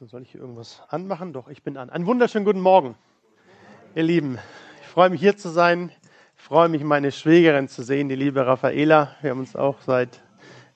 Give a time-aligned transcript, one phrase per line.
[0.00, 1.34] So, soll ich hier irgendwas anmachen?
[1.34, 1.90] Doch, ich bin an.
[1.90, 2.94] Einen wunderschönen guten Morgen,
[3.94, 4.38] ihr Lieben.
[4.80, 5.92] Ich freue mich hier zu sein.
[6.38, 9.14] Ich freue mich, meine Schwägerin zu sehen, die liebe Raffaela.
[9.20, 10.22] Wir haben uns auch seit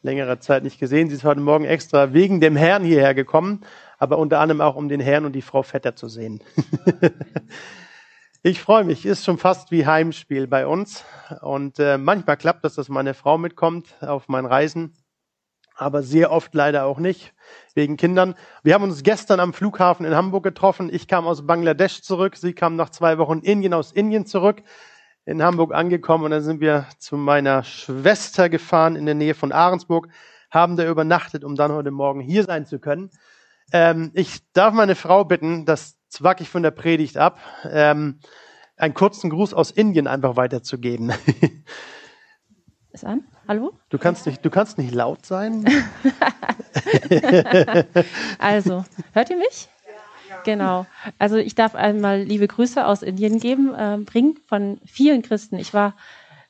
[0.03, 1.09] längerer Zeit nicht gesehen.
[1.09, 3.65] Sie ist heute Morgen extra wegen dem Herrn hierher gekommen,
[3.97, 6.43] aber unter anderem auch um den Herrn und die Frau Vetter zu sehen.
[8.43, 9.07] ich freue mich.
[9.07, 11.03] Ist schon fast wie Heimspiel bei uns.
[11.41, 14.93] Und äh, manchmal klappt das, dass meine Frau mitkommt auf meinen Reisen
[15.75, 17.35] aber sehr oft leider auch nicht,
[17.75, 18.35] wegen Kindern.
[18.63, 20.89] Wir haben uns gestern am Flughafen in Hamburg getroffen.
[20.93, 24.63] Ich kam aus Bangladesch zurück, sie kam nach zwei Wochen Indien aus Indien zurück,
[25.25, 29.53] in Hamburg angekommen und dann sind wir zu meiner Schwester gefahren in der Nähe von
[29.53, 30.09] Ahrensburg,
[30.51, 33.11] haben da übernachtet, um dann heute Morgen hier sein zu können.
[33.73, 38.21] Ähm, ich darf meine Frau bitten, das zwack ich von der Predigt ab, ähm,
[38.77, 41.13] einen kurzen Gruß aus Indien einfach weiterzugeben.
[42.93, 43.25] Ist an?
[43.47, 43.73] Hallo?
[43.91, 45.65] Du kannst nicht, du kannst nicht laut sein.
[48.39, 49.69] also, hört ihr mich?
[50.45, 50.87] Genau.
[51.19, 55.59] Also ich darf einmal liebe Grüße aus Indien geben, äh, bringen von vielen Christen.
[55.59, 55.95] Ich war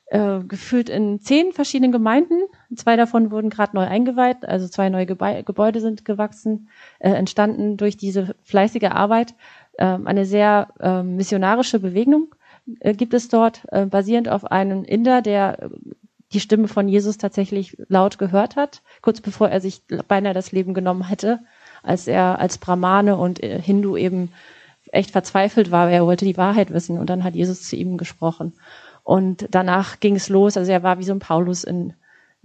[0.07, 2.41] äh, gefühlt in zehn verschiedenen Gemeinden.
[2.75, 7.77] Zwei davon wurden gerade neu eingeweiht, also zwei neue Gebe Gebäude sind gewachsen, äh, entstanden
[7.77, 9.35] durch diese fleißige Arbeit.
[9.77, 12.33] Ähm, eine sehr ähm, missionarische Bewegung
[12.79, 15.69] äh, gibt es dort, äh, basierend auf einem Inder, der
[16.35, 20.73] die Stimme von Jesus tatsächlich laut gehört hat, kurz bevor er sich beinahe das Leben
[20.73, 21.39] genommen hätte,
[21.81, 24.31] als er als Brahmane und äh, Hindu eben
[24.91, 26.97] echt verzweifelt war, er wollte die Wahrheit wissen.
[26.97, 28.53] Und dann hat Jesus zu ihm gesprochen.
[29.03, 31.93] Und danach ging es los, also er war wie so ein Paulus in,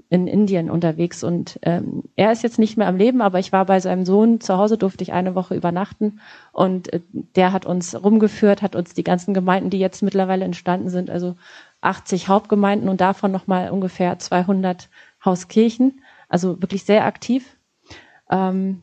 [0.09, 1.25] in Indien unterwegs.
[1.25, 4.41] Und ähm, er ist jetzt nicht mehr am Leben, aber ich war bei seinem Sohn.
[4.41, 6.21] Zu Hause, durfte ich eine Woche übernachten.
[6.53, 10.91] Und äh, der hat uns rumgeführt, hat uns die ganzen Gemeinden, die jetzt mittlerweile entstanden
[10.91, 11.37] sind, also
[11.81, 14.89] 80 Hauptgemeinden und davon nochmal ungefähr 200
[15.25, 16.03] Hauskirchen.
[16.29, 17.57] Also wirklich sehr aktiv.
[18.31, 18.83] Ähm,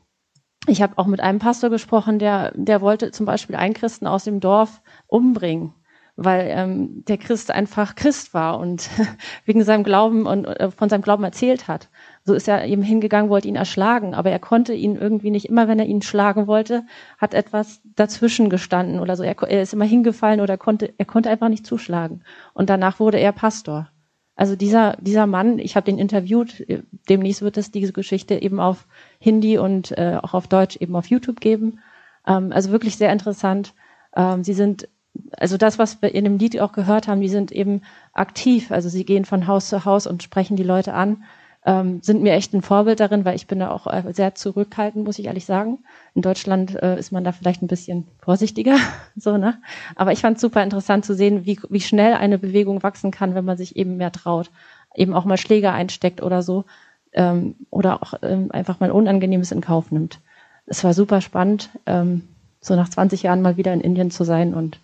[0.67, 4.25] ich habe auch mit einem Pastor gesprochen, der, der wollte zum Beispiel einen Christen aus
[4.25, 5.73] dem Dorf umbringen,
[6.17, 8.89] weil ähm, der Christ einfach Christ war und
[9.45, 11.89] wegen seinem Glauben und äh, von seinem Glauben erzählt hat.
[12.27, 15.69] So ist er eben hingegangen, wollte ihn erschlagen, aber er konnte ihn irgendwie nicht, immer
[15.69, 16.83] wenn er ihn schlagen wollte,
[17.17, 19.23] hat etwas dazwischen gestanden oder so.
[19.23, 22.23] Er, er ist immer hingefallen oder konnte, er konnte einfach nicht zuschlagen.
[22.53, 23.87] Und danach wurde er Pastor.
[24.35, 26.65] Also dieser, dieser Mann, ich habe den interviewt,
[27.07, 28.87] demnächst wird es diese Geschichte eben auf
[29.19, 31.79] Hindi und äh, auch auf Deutsch eben auf YouTube geben.
[32.27, 33.73] Ähm, also wirklich sehr interessant.
[34.17, 34.89] Ähm, sie sind,
[35.37, 38.69] also das, was wir in dem Lied auch gehört haben, die sind eben aktiv.
[38.69, 41.23] Also sie gehen von Haus zu Haus und sprechen die Leute an
[41.67, 45.05] ähm, sind mir echt ein Vorbild darin, weil ich bin da auch äh, sehr zurückhaltend,
[45.05, 45.79] muss ich ehrlich sagen.
[46.15, 48.77] In Deutschland äh, ist man da vielleicht ein bisschen vorsichtiger,
[49.17, 49.59] so ne.
[49.97, 53.35] Aber ich fand es super interessant zu sehen, wie, wie schnell eine Bewegung wachsen kann,
[53.35, 54.49] wenn man sich eben mehr traut,
[54.95, 56.63] eben auch mal Schläger einsteckt oder so
[57.11, 60.21] ähm, oder auch ähm, einfach mal Unangenehmes in Kauf nimmt.
[60.67, 62.29] Es war super spannend, ähm,
[62.61, 64.79] so nach 20 Jahren mal wieder in Indien zu sein und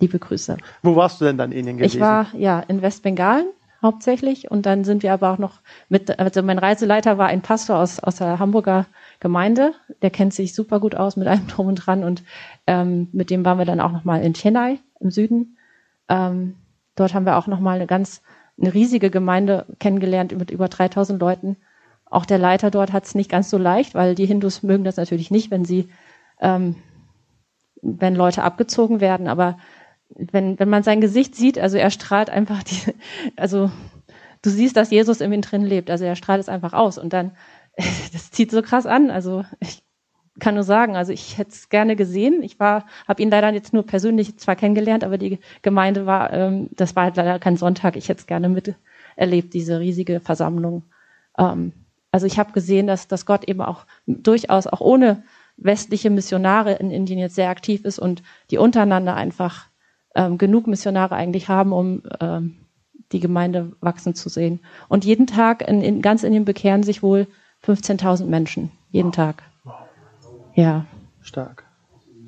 [0.00, 0.56] liebe Grüße.
[0.82, 1.96] Wo warst du denn dann in Indien gewesen?
[1.96, 3.48] Ich war ja in Westbengalen
[3.82, 4.50] hauptsächlich.
[4.50, 7.98] Und dann sind wir aber auch noch mit, also mein Reiseleiter war ein Pastor aus,
[8.00, 8.86] aus der Hamburger
[9.20, 9.74] Gemeinde.
[10.02, 12.04] Der kennt sich super gut aus mit allem drum und dran.
[12.04, 12.22] Und
[12.66, 15.56] ähm, mit dem waren wir dann auch nochmal in Chennai im Süden.
[16.08, 16.56] Ähm,
[16.94, 18.22] dort haben wir auch nochmal eine ganz,
[18.60, 21.56] eine riesige Gemeinde kennengelernt mit über 3000 Leuten.
[22.06, 24.96] Auch der Leiter dort hat es nicht ganz so leicht, weil die Hindus mögen das
[24.96, 25.88] natürlich nicht, wenn sie,
[26.40, 26.76] ähm,
[27.80, 29.28] wenn Leute abgezogen werden.
[29.28, 29.56] Aber
[30.16, 32.94] wenn, wenn man sein Gesicht sieht, also er strahlt einfach die,
[33.36, 33.70] also
[34.42, 37.12] du siehst, dass Jesus in ihm drin lebt, also er strahlt es einfach aus und
[37.12, 37.32] dann,
[38.12, 39.82] das zieht so krass an, also ich
[40.40, 42.42] kann nur sagen, also ich hätte es gerne gesehen.
[42.42, 46.68] Ich war, habe ihn leider jetzt nur persönlich zwar kennengelernt, aber die Gemeinde war, ähm,
[46.72, 47.96] das war halt leider kein Sonntag.
[47.96, 50.84] Ich hätte es gerne miterlebt, diese riesige Versammlung.
[51.38, 51.72] Ähm,
[52.10, 55.22] also ich habe gesehen, dass, dass Gott eben auch durchaus auch ohne
[55.56, 59.66] westliche Missionare in Indien jetzt sehr aktiv ist und die untereinander einfach
[60.14, 62.56] ähm, genug Missionare eigentlich haben, um ähm,
[63.12, 64.60] die Gemeinde wachsen zu sehen.
[64.88, 67.26] Und jeden Tag in, in ganz Indien bekehren sich wohl
[67.64, 68.70] 15.000 Menschen.
[68.90, 69.14] Jeden wow.
[69.14, 69.42] Tag.
[69.64, 69.74] Wow.
[70.54, 70.86] Ja.
[71.20, 71.64] Stark.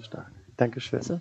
[0.01, 0.31] Stark.
[0.57, 1.01] Dankeschön.
[1.01, 1.21] Also,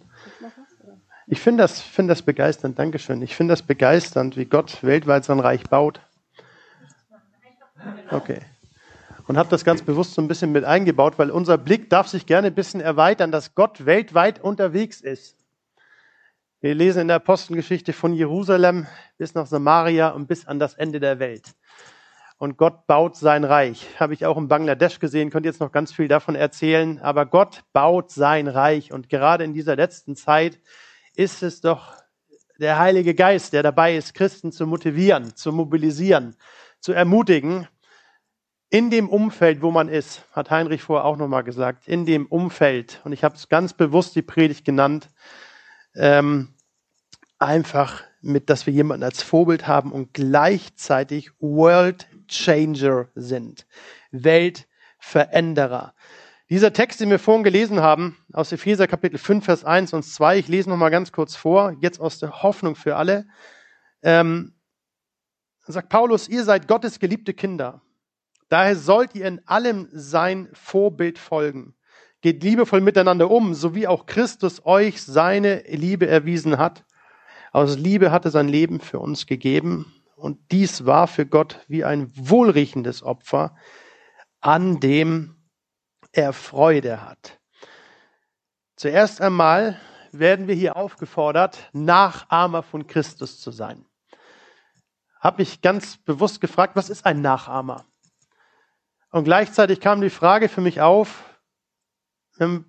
[1.27, 2.77] ich finde das, finde das begeisternd.
[2.77, 3.21] Dankeschön.
[3.21, 6.01] Ich finde das begeisternd, wie Gott weltweit sein Reich baut.
[8.11, 8.39] Okay.
[9.27, 12.25] Und habe das ganz bewusst so ein bisschen mit eingebaut, weil unser Blick darf sich
[12.25, 15.42] gerne ein bisschen erweitern, dass Gott weltweit unterwegs ist.
[16.63, 18.87] Wir lesen in der Apostelgeschichte von Jerusalem
[19.17, 21.55] bis nach Samaria und bis an das Ende der Welt.
[22.37, 23.85] Und Gott baut sein Reich.
[23.99, 26.99] Habe ich auch in Bangladesch gesehen, könnt jetzt noch ganz viel davon erzählen.
[26.99, 28.93] Aber Gott baut sein Reich.
[28.93, 30.61] Und gerade in dieser letzten Zeit
[31.17, 31.95] ist es doch
[32.57, 36.37] der Heilige Geist, der dabei ist, Christen zu motivieren, zu mobilisieren,
[36.79, 37.67] zu ermutigen,
[38.69, 43.01] in dem Umfeld, wo man ist, hat Heinrich vorher auch nochmal gesagt, in dem Umfeld,
[43.03, 45.09] und ich habe es ganz bewusst die Predigt genannt,
[45.95, 46.52] ähm,
[47.43, 53.65] einfach mit, dass wir jemanden als Vorbild haben und gleichzeitig World Changer sind,
[54.11, 55.93] Weltveränderer.
[56.49, 60.39] Dieser Text, den wir vorhin gelesen haben, aus Epheser Kapitel 5, Vers 1 und 2,
[60.39, 63.27] ich lese nochmal ganz kurz vor, jetzt aus der Hoffnung für alle,
[64.01, 64.53] ähm,
[65.65, 67.81] sagt Paulus, ihr seid Gottes geliebte Kinder
[68.49, 71.73] Daher sollt ihr in allem sein Vorbild folgen.
[72.21, 76.85] Geht liebevoll miteinander um, so wie auch Christus euch seine Liebe erwiesen hat.
[77.53, 79.93] Aus Liebe hat er sein Leben für uns gegeben.
[80.15, 83.55] Und dies war für Gott wie ein wohlriechendes Opfer,
[84.41, 85.35] an dem
[86.11, 87.39] er Freude hat.
[88.75, 89.79] Zuerst einmal
[90.11, 93.85] werden wir hier aufgefordert, Nachahmer von Christus zu sein.
[95.19, 97.85] Habe mich ganz bewusst gefragt, was ist ein Nachahmer?
[99.11, 101.39] Und gleichzeitig kam die Frage für mich auf,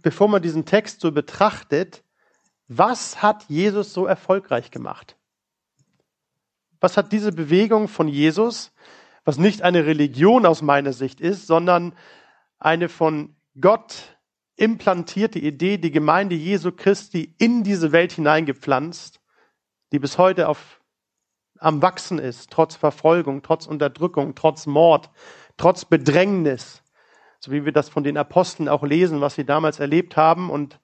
[0.03, 2.05] bevor man diesen Text so betrachtet,
[2.69, 5.17] was hat Jesus so erfolgreich gemacht?
[6.81, 8.73] Was hat diese Bewegung von Jesus,
[9.25, 11.95] was nicht eine Religion aus meiner Sicht ist, sondern
[12.59, 14.17] eine von Gott
[14.57, 19.21] implantierte Idee, die Gemeinde Jesu Christi in diese Welt hineingepflanzt,
[19.93, 20.81] die bis heute auf,
[21.59, 25.11] am Wachsen ist, trotz Verfolgung, trotz Unterdrückung, trotz Mord,
[25.57, 26.83] trotz Bedrängnis,
[27.41, 30.51] so wie wir das von den Aposteln auch lesen, was sie damals erlebt haben.
[30.51, 30.81] Und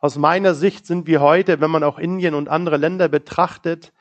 [0.00, 3.92] aus meiner Sicht sind wir heute, wenn man auch Indien und andere Länder betrachtet,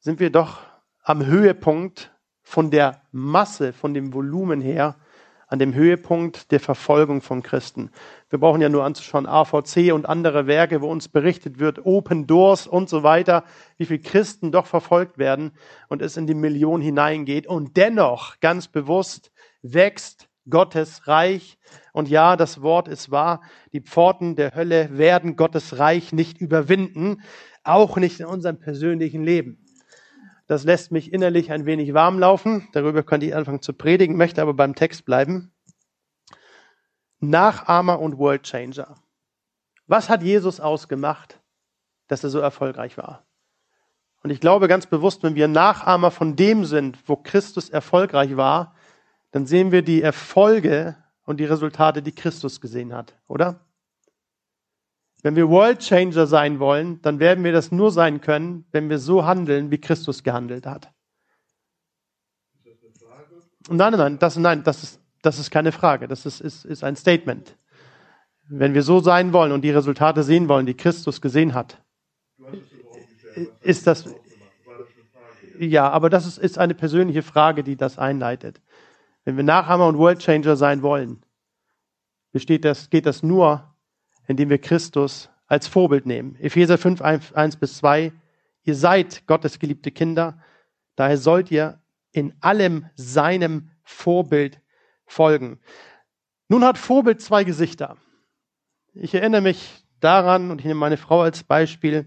[0.00, 0.58] sind wir doch
[1.02, 2.12] am Höhepunkt
[2.42, 4.96] von der Masse, von dem Volumen her,
[5.46, 7.90] an dem Höhepunkt der Verfolgung von Christen.
[8.30, 12.66] Wir brauchen ja nur anzuschauen AVC und andere Werke, wo uns berichtet wird, Open Doors
[12.66, 13.44] und so weiter,
[13.76, 15.52] wie viele Christen doch verfolgt werden
[15.88, 17.46] und es in die Million hineingeht.
[17.46, 19.30] Und dennoch, ganz bewusst,
[19.60, 21.58] wächst Gottes Reich.
[21.92, 23.42] Und ja, das Wort ist wahr,
[23.72, 27.22] die Pforten der Hölle werden Gottes Reich nicht überwinden,
[27.64, 29.64] auch nicht in unserem persönlichen Leben.
[30.46, 32.68] Das lässt mich innerlich ein wenig warm laufen.
[32.72, 35.52] Darüber könnte ich anfangen zu predigen, möchte aber beim Text bleiben.
[37.20, 38.96] Nachahmer und World Changer.
[39.86, 41.40] Was hat Jesus ausgemacht,
[42.08, 43.26] dass er so erfolgreich war?
[44.22, 48.74] Und ich glaube ganz bewusst, wenn wir Nachahmer von dem sind, wo Christus erfolgreich war,
[49.30, 53.60] dann sehen wir die Erfolge und die Resultate, die Christus gesehen hat, oder?
[55.22, 58.98] Wenn wir World Changer sein wollen, dann werden wir das nur sein können, wenn wir
[58.98, 60.90] so handeln, wie Christus gehandelt hat.
[63.68, 66.08] Nein, nein, nein, das, nein, das ist, das ist keine Frage.
[66.08, 67.56] Das ist, ist, ist ein Statement.
[68.48, 71.80] Wenn wir so sein wollen und die Resultate sehen wollen, die Christus gesehen hat,
[73.60, 74.12] ist das,
[75.58, 78.60] ja, aber das ist, ist eine persönliche Frage, die das einleitet.
[79.24, 81.22] Wenn wir Nachhammer und World Changer sein wollen,
[82.32, 83.74] besteht das, geht das nur,
[84.26, 86.36] indem wir Christus als Vorbild nehmen.
[86.36, 88.12] Epheser 5, 1 bis 2.
[88.64, 90.38] Ihr seid Gottes geliebte Kinder,
[90.96, 91.80] daher sollt ihr
[92.12, 94.60] in allem seinem Vorbild
[95.06, 95.60] folgen.
[96.48, 97.96] Nun hat Vorbild zwei Gesichter.
[98.94, 102.06] Ich erinnere mich daran, und ich nehme meine Frau als Beispiel,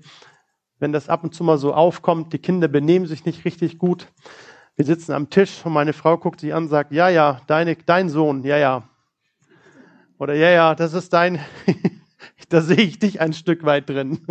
[0.79, 4.07] wenn das ab und zu mal so aufkommt, die Kinder benehmen sich nicht richtig gut.
[4.75, 7.75] Wir sitzen am Tisch und meine Frau guckt sich an und sagt, ja, ja, deine,
[7.75, 8.89] dein Sohn, ja, ja.
[10.17, 11.39] Oder ja, ja, das ist dein,
[12.49, 14.25] Da sehe ich dich ein Stück weit drin.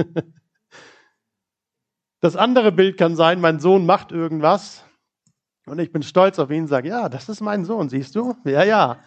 [2.21, 4.83] Das andere Bild kann sein, mein Sohn macht irgendwas
[5.67, 8.35] und ich bin stolz auf ihn und sage, ja, das ist mein Sohn, siehst du?
[8.45, 8.99] Ja, ja,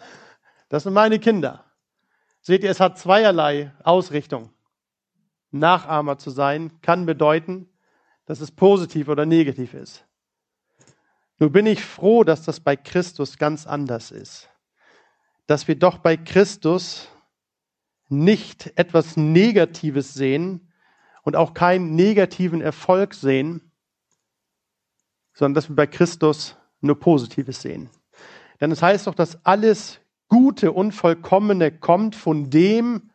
[0.68, 1.64] das sind meine Kinder.
[2.40, 4.50] Seht ihr, es hat zweierlei Ausrichtung.
[5.50, 7.68] Nachahmer zu sein kann bedeuten,
[8.26, 10.06] dass es positiv oder negativ ist.
[11.38, 14.48] Nur bin ich froh, dass das bei Christus ganz anders ist.
[15.46, 17.08] Dass wir doch bei Christus
[18.08, 20.72] nicht etwas Negatives sehen
[21.22, 23.70] und auch keinen negativen Erfolg sehen,
[25.32, 27.90] sondern dass wir bei Christus nur Positives sehen.
[28.60, 33.10] Denn es heißt doch, dass alles Gute und Vollkommene kommt von dem,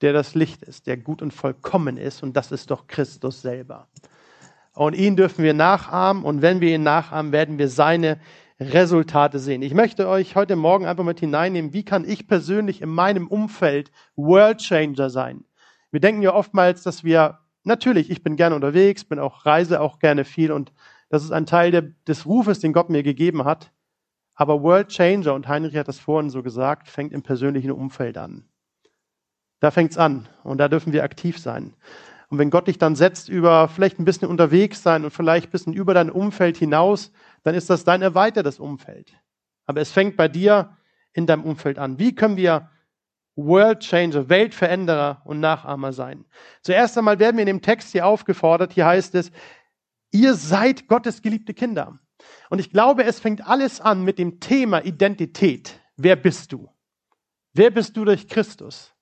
[0.00, 3.88] der das Licht ist, der gut und vollkommen ist, und das ist doch Christus selber.
[4.78, 8.20] Und ihn dürfen wir nachahmen, und wenn wir ihn nachahmen, werden wir seine
[8.60, 9.60] Resultate sehen.
[9.62, 13.90] Ich möchte euch heute Morgen einfach mit hineinnehmen, wie kann ich persönlich in meinem Umfeld
[14.14, 15.44] World Changer sein?
[15.90, 19.98] Wir denken ja oftmals, dass wir, natürlich, ich bin gerne unterwegs, bin auch, reise auch
[19.98, 20.72] gerne viel und
[21.08, 23.72] das ist ein Teil der, des Rufes, den Gott mir gegeben hat.
[24.36, 28.44] Aber World Changer, und Heinrich hat das vorhin so gesagt, fängt im persönlichen Umfeld an.
[29.58, 31.74] Da fängt's an und da dürfen wir aktiv sein.
[32.28, 35.50] Und wenn Gott dich dann setzt über vielleicht ein bisschen unterwegs sein und vielleicht ein
[35.50, 37.10] bisschen über dein Umfeld hinaus,
[37.42, 39.12] dann ist das dein erweitertes Umfeld.
[39.66, 40.76] Aber es fängt bei dir
[41.12, 41.98] in deinem Umfeld an.
[41.98, 42.70] Wie können wir
[43.34, 46.26] World Changer, Weltveränderer und Nachahmer sein?
[46.62, 49.30] Zuerst einmal werden wir in dem Text hier aufgefordert, hier heißt es,
[50.10, 51.98] ihr seid Gottes geliebte Kinder.
[52.50, 55.80] Und ich glaube, es fängt alles an mit dem Thema Identität.
[55.96, 56.68] Wer bist du?
[57.52, 58.92] Wer bist du durch Christus?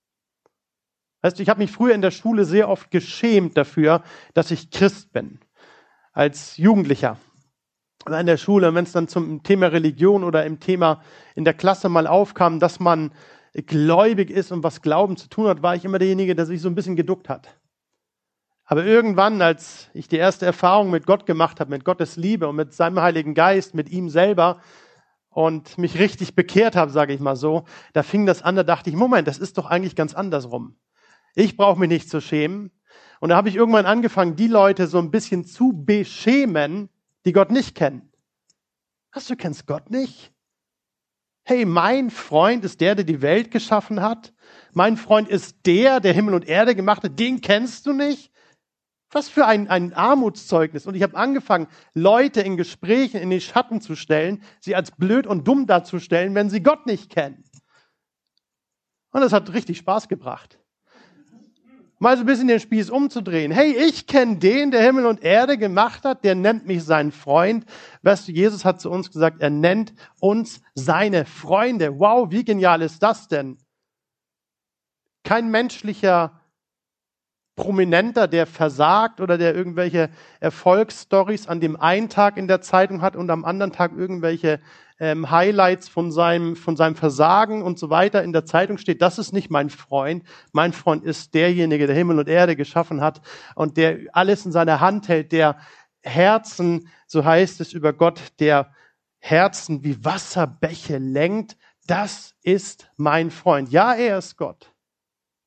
[1.26, 4.71] Weißt du, ich habe mich früher in der Schule sehr oft geschämt dafür, dass ich
[4.71, 5.40] Christ bin.
[6.12, 7.18] Als Jugendlicher
[8.06, 11.02] in der Schule, wenn es dann zum Thema Religion oder im Thema
[11.35, 13.11] in der Klasse mal aufkam, dass man
[13.54, 16.68] gläubig ist und was Glauben zu tun hat, war ich immer derjenige, der sich so
[16.68, 17.49] ein bisschen geduckt hat.
[18.64, 22.54] Aber irgendwann, als ich die erste Erfahrung mit Gott gemacht habe, mit Gottes Liebe und
[22.54, 24.61] mit seinem Heiligen Geist, mit ihm selber
[25.28, 27.64] und mich richtig bekehrt habe, sage ich mal so,
[27.95, 30.76] da fing das an, da dachte ich, Moment, das ist doch eigentlich ganz andersrum.
[31.37, 32.73] Ich brauche mich nicht zu schämen.
[33.21, 36.88] Und da habe ich irgendwann angefangen, die Leute so ein bisschen zu beschämen,
[37.26, 38.11] die Gott nicht kennen.
[39.12, 40.33] Was, du kennst Gott nicht?
[41.45, 44.33] Hey, mein Freund ist der, der die Welt geschaffen hat.
[44.73, 47.19] Mein Freund ist der, der Himmel und Erde gemacht hat.
[47.19, 48.33] Den kennst du nicht?
[49.11, 50.87] Was für ein, ein Armutszeugnis.
[50.87, 55.26] Und ich habe angefangen, Leute in Gesprächen in den Schatten zu stellen, sie als blöd
[55.26, 57.45] und dumm darzustellen, wenn sie Gott nicht kennen.
[59.11, 60.59] Und das hat richtig Spaß gebracht
[61.98, 63.52] mal so ein bisschen den Spieß umzudrehen.
[63.52, 67.64] Hey, ich kenne den, der Himmel und Erde gemacht hat, der nennt mich seinen Freund.
[68.02, 71.98] Weißt du, Jesus hat zu uns gesagt, er nennt uns seine Freunde.
[71.98, 73.58] Wow, wie genial ist das denn?
[75.24, 76.40] Kein menschlicher
[77.56, 80.10] Prominenter, der versagt oder der irgendwelche
[80.40, 84.60] Erfolgsstories an dem einen Tag in der Zeitung hat und am anderen Tag irgendwelche
[84.98, 89.18] ähm, Highlights von seinem, von seinem Versagen und so weiter in der Zeitung steht, das
[89.18, 90.24] ist nicht mein Freund.
[90.52, 93.20] Mein Freund ist derjenige, der Himmel und Erde geschaffen hat
[93.54, 95.58] und der alles in seiner Hand hält, der
[96.02, 98.72] Herzen, so heißt es über Gott, der
[99.18, 101.56] Herzen wie Wasserbäche lenkt.
[101.86, 103.70] Das ist mein Freund.
[103.70, 104.72] Ja, er ist Gott.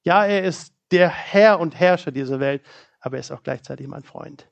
[0.03, 2.63] Ja, er ist der Herr und Herrscher dieser Welt,
[2.99, 4.49] aber er ist auch gleichzeitig mein Freund.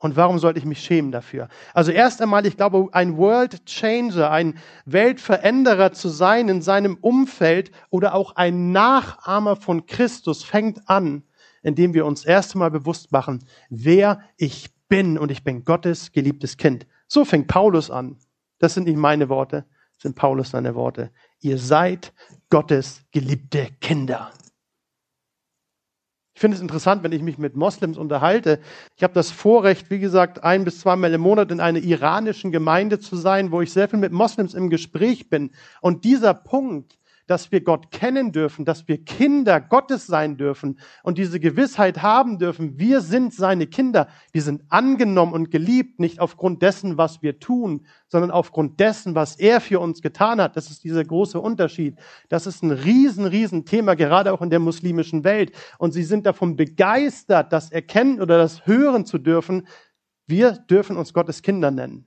[0.00, 1.48] Und warum sollte ich mich schämen dafür?
[1.74, 7.70] Also erst einmal, ich glaube, ein World Changer, ein Weltveränderer zu sein in seinem Umfeld
[7.90, 11.22] oder auch ein Nachahmer von Christus fängt an,
[11.62, 16.56] indem wir uns erst einmal bewusst machen, wer ich bin und ich bin Gottes geliebtes
[16.56, 16.86] Kind.
[17.06, 18.16] So fängt Paulus an.
[18.58, 21.10] Das sind nicht meine Worte, das sind Paulus seine Worte.
[21.40, 22.14] Ihr seid
[22.48, 24.32] Gottes geliebte Kinder.
[26.40, 28.60] Ich finde es interessant, wenn ich mich mit Moslems unterhalte.
[28.96, 32.98] Ich habe das Vorrecht, wie gesagt, ein bis zweimal im Monat in einer iranischen Gemeinde
[32.98, 35.50] zu sein, wo ich sehr viel mit Moslems im Gespräch bin.
[35.82, 36.96] Und dieser Punkt,
[37.30, 42.40] dass wir Gott kennen dürfen, dass wir Kinder Gottes sein dürfen und diese Gewissheit haben
[42.40, 47.38] dürfen, wir sind seine Kinder, wir sind angenommen und geliebt, nicht aufgrund dessen, was wir
[47.38, 50.56] tun, sondern aufgrund dessen, was er für uns getan hat.
[50.56, 51.94] Das ist dieser große Unterschied.
[52.28, 55.52] Das ist ein riesen, riesen Thema, gerade auch in der muslimischen Welt.
[55.78, 59.68] Und sie sind davon begeistert, das erkennen oder das hören zu dürfen.
[60.26, 62.06] Wir dürfen uns Gottes Kinder nennen.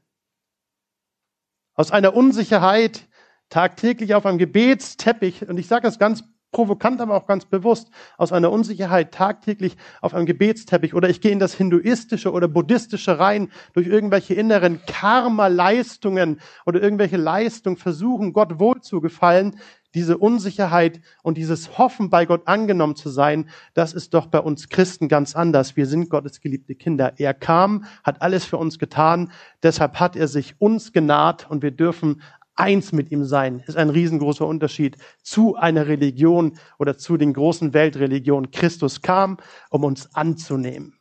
[1.76, 3.08] Aus einer Unsicherheit,
[3.50, 6.24] tagtäglich auf einem Gebetsteppich, und ich sage das ganz
[6.54, 11.32] provokant, aber auch ganz bewusst, aus einer Unsicherheit tagtäglich auf einem Gebetsteppich oder ich gehe
[11.32, 18.60] in das Hinduistische oder Buddhistische rein durch irgendwelche inneren Karma-Leistungen oder irgendwelche Leistungen versuchen, Gott
[18.60, 19.60] wohl zu gefallen.
[19.96, 24.70] Diese Unsicherheit und dieses Hoffen, bei Gott angenommen zu sein, das ist doch bei uns
[24.70, 25.76] Christen ganz anders.
[25.76, 27.14] Wir sind Gottes geliebte Kinder.
[27.18, 29.32] Er kam, hat alles für uns getan,
[29.62, 32.22] deshalb hat er sich uns genaht und wir dürfen
[32.56, 37.74] eins mit ihm sein, ist ein riesengroßer Unterschied zu einer Religion oder zu den großen
[37.74, 38.52] Weltreligionen.
[38.52, 39.38] Christus kam,
[39.70, 41.00] um uns anzunehmen.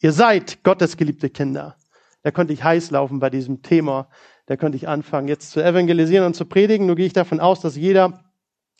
[0.00, 1.76] Ihr seid Gottes geliebte Kinder.
[2.22, 4.08] Da könnte ich heiß laufen bei diesem Thema.
[4.46, 6.86] Da könnte ich anfangen, jetzt zu evangelisieren und zu predigen.
[6.86, 8.24] Nur gehe ich davon aus, dass jeder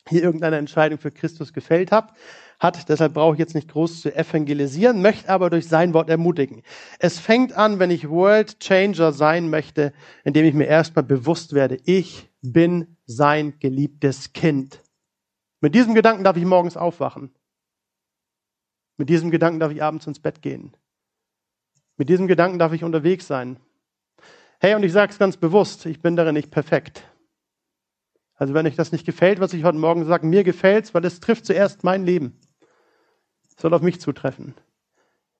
[0.07, 2.13] hier irgendeine Entscheidung für Christus gefällt hat
[2.59, 2.89] hat.
[2.89, 6.61] Deshalb brauche ich jetzt nicht groß zu evangelisieren, möchte aber durch sein Wort ermutigen.
[6.99, 11.77] Es fängt an, wenn ich World Changer sein möchte, indem ich mir erstmal bewusst werde,
[11.85, 14.83] ich bin sein geliebtes Kind.
[15.61, 17.31] Mit diesem Gedanken darf ich morgens aufwachen.
[18.97, 20.75] Mit diesem Gedanken darf ich abends ins Bett gehen.
[21.97, 23.59] Mit diesem Gedanken darf ich unterwegs sein.
[24.59, 27.03] Hey, und ich sage es ganz bewusst, ich bin darin nicht perfekt.
[28.35, 31.19] Also wenn euch das nicht gefällt, was ich heute Morgen sage, mir gefällt's, weil es
[31.19, 32.39] trifft zuerst mein Leben
[33.59, 34.53] soll auf mich zutreffen.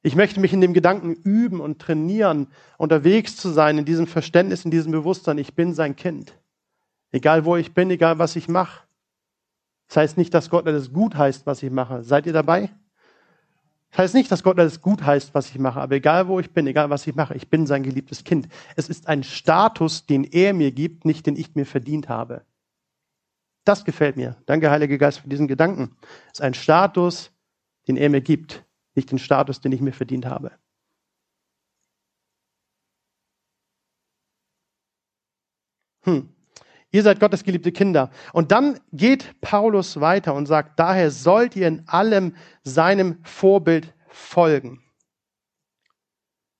[0.01, 2.47] Ich möchte mich in dem Gedanken üben und trainieren,
[2.77, 6.37] unterwegs zu sein, in diesem Verständnis, in diesem Bewusstsein, ich bin sein Kind.
[7.11, 8.83] Egal wo ich bin, egal was ich mache.
[9.87, 12.03] Das heißt nicht, dass Gott alles gut heißt, was ich mache.
[12.03, 12.69] Seid ihr dabei?
[13.91, 16.51] Das heißt nicht, dass Gott alles gut heißt, was ich mache, aber egal wo ich
[16.51, 18.47] bin, egal was ich mache, ich bin sein geliebtes Kind.
[18.75, 22.43] Es ist ein Status, den er mir gibt, nicht den ich mir verdient habe.
[23.65, 24.35] Das gefällt mir.
[24.45, 25.95] Danke, Heiliger Geist, für diesen Gedanken.
[26.27, 27.31] Es ist ein Status,
[27.89, 30.51] den er mir gibt, nicht den Status, den ich mir verdient habe.
[36.03, 36.29] Hm.
[36.91, 38.11] Ihr seid Gottes geliebte Kinder.
[38.31, 44.83] Und dann geht Paulus weiter und sagt, daher sollt ihr in allem seinem Vorbild folgen.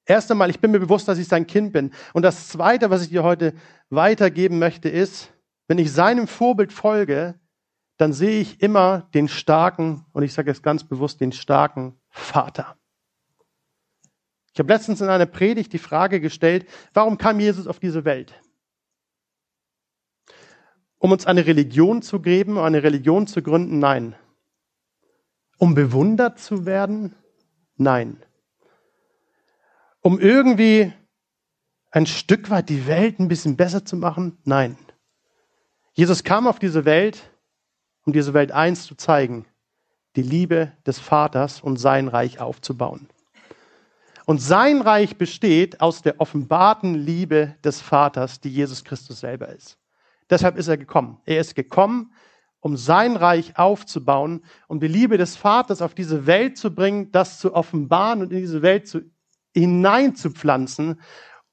[0.06, 1.92] Erst einmal, ich bin mir bewusst, dass ich sein Kind bin.
[2.14, 3.54] Und das Zweite, was ich dir heute
[3.92, 5.32] weitergeben möchte, ist,
[5.68, 7.40] wenn ich seinem Vorbild folge,
[8.00, 12.78] dann sehe ich immer den starken, und ich sage es ganz bewusst, den starken Vater.
[14.54, 18.34] Ich habe letztens in einer Predigt die Frage gestellt, warum kam Jesus auf diese Welt?
[20.98, 23.80] Um uns eine Religion zu geben, eine Religion zu gründen?
[23.80, 24.16] Nein.
[25.58, 27.16] Um bewundert zu werden?
[27.76, 28.24] Nein.
[30.00, 30.94] Um irgendwie
[31.92, 34.38] ein Stück weit die Welt ein bisschen besser zu machen?
[34.46, 34.78] Nein.
[35.92, 37.29] Jesus kam auf diese Welt,
[38.06, 39.46] um diese Welt eins zu zeigen,
[40.16, 43.10] die Liebe des Vaters und sein Reich aufzubauen.
[44.26, 49.78] Und sein Reich besteht aus der offenbarten Liebe des Vaters, die Jesus Christus selber ist.
[50.30, 51.20] Deshalb ist er gekommen.
[51.26, 52.14] Er ist gekommen,
[52.60, 57.40] um sein Reich aufzubauen, um die Liebe des Vaters auf diese Welt zu bringen, das
[57.40, 59.02] zu offenbaren und in diese Welt zu,
[59.56, 61.02] hineinzupflanzen,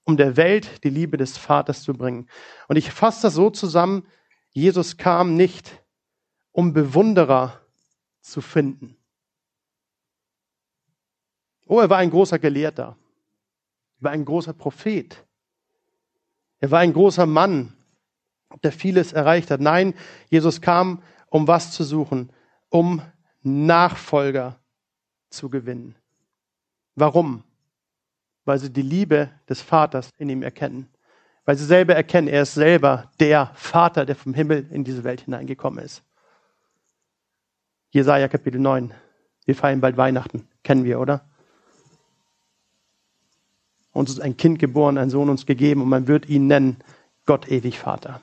[0.04, 2.28] um der Welt die Liebe des Vaters zu bringen.
[2.68, 4.06] Und ich fasse das so zusammen,
[4.50, 5.82] Jesus kam nicht,
[6.56, 7.60] um Bewunderer
[8.22, 8.96] zu finden.
[11.66, 12.96] Oh, er war ein großer Gelehrter.
[13.98, 15.22] Er war ein großer Prophet.
[16.60, 17.76] Er war ein großer Mann
[18.62, 19.60] der vieles erreicht hat.
[19.60, 19.94] Nein,
[20.30, 22.30] Jesus kam, um was zu suchen?
[22.68, 23.02] Um
[23.42, 24.58] Nachfolger
[25.30, 25.96] zu gewinnen.
[26.94, 27.42] Warum?
[28.44, 30.88] Weil sie die Liebe des Vaters in ihm erkennen.
[31.44, 35.22] Weil sie selber erkennen, er ist selber der Vater, der vom Himmel in diese Welt
[35.22, 36.02] hineingekommen ist.
[37.96, 38.92] Jesaja Kapitel 9.
[39.46, 40.46] Wir feiern bald Weihnachten.
[40.62, 41.24] Kennen wir, oder?
[43.92, 46.76] Uns ist ein Kind geboren, ein Sohn uns gegeben und man wird ihn nennen
[47.24, 48.20] Gott ewig Vater.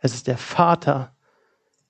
[0.00, 1.12] Es ist der Vater,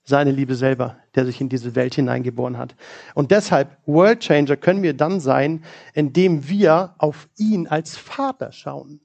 [0.05, 2.77] seine Liebe selber, der sich in diese Welt hineingeboren hat.
[3.13, 5.65] Und deshalb, World Changer können wir dann sein,
[5.95, 9.01] indem wir auf ihn als Vater schauen.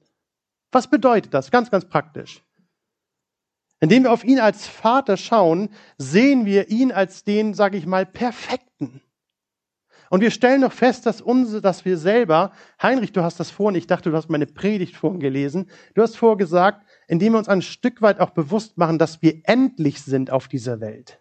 [0.70, 1.50] Was bedeutet das?
[1.50, 2.40] Ganz, ganz praktisch.
[3.84, 5.68] Indem wir auf ihn als Vater schauen,
[5.98, 9.02] sehen wir ihn als den, sage ich mal, perfekten.
[10.08, 13.76] Und wir stellen noch fest, dass, unsere, dass wir selber, Heinrich, du hast das vorhin,
[13.76, 17.60] ich dachte, du hast meine Predigt vorhin gelesen, du hast vorgesagt, indem wir uns ein
[17.60, 21.20] Stück weit auch bewusst machen, dass wir endlich sind auf dieser Welt.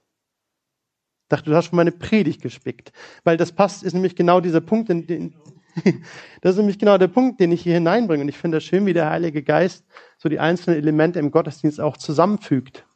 [1.24, 2.94] Ich dachte, du hast schon meine Predigt gespickt,
[3.26, 5.36] weil das passt, ist nämlich genau dieser Punkt, den, den,
[6.42, 8.22] das ist nämlich genau der Punkt, den ich hier hineinbringe.
[8.22, 9.86] Und ich finde das schön, wie der Heilige Geist
[10.24, 12.88] so die einzelnen Elemente im Gottesdienst auch zusammenfügt.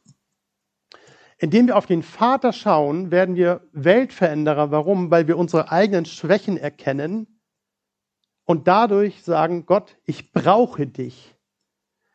[1.36, 4.70] Indem wir auf den Vater schauen, werden wir Weltveränderer.
[4.70, 5.10] Warum?
[5.10, 7.38] Weil wir unsere eigenen Schwächen erkennen
[8.46, 11.36] und dadurch sagen, Gott, ich brauche dich.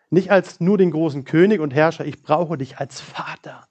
[0.10, 3.68] Nicht als nur den großen König und Herrscher, ich brauche dich als Vater.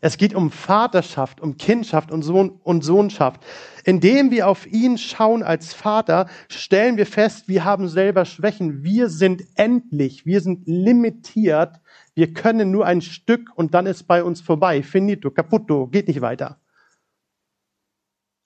[0.00, 3.42] Es geht um Vaterschaft, um Kindschaft und, Sohn und Sohnschaft.
[3.84, 8.82] Indem wir auf ihn schauen als Vater, stellen wir fest, wir haben selber Schwächen.
[8.82, 11.80] Wir sind endlich, wir sind limitiert.
[12.14, 14.82] Wir können nur ein Stück und dann ist bei uns vorbei.
[14.82, 16.58] Finito, caputto, geht nicht weiter.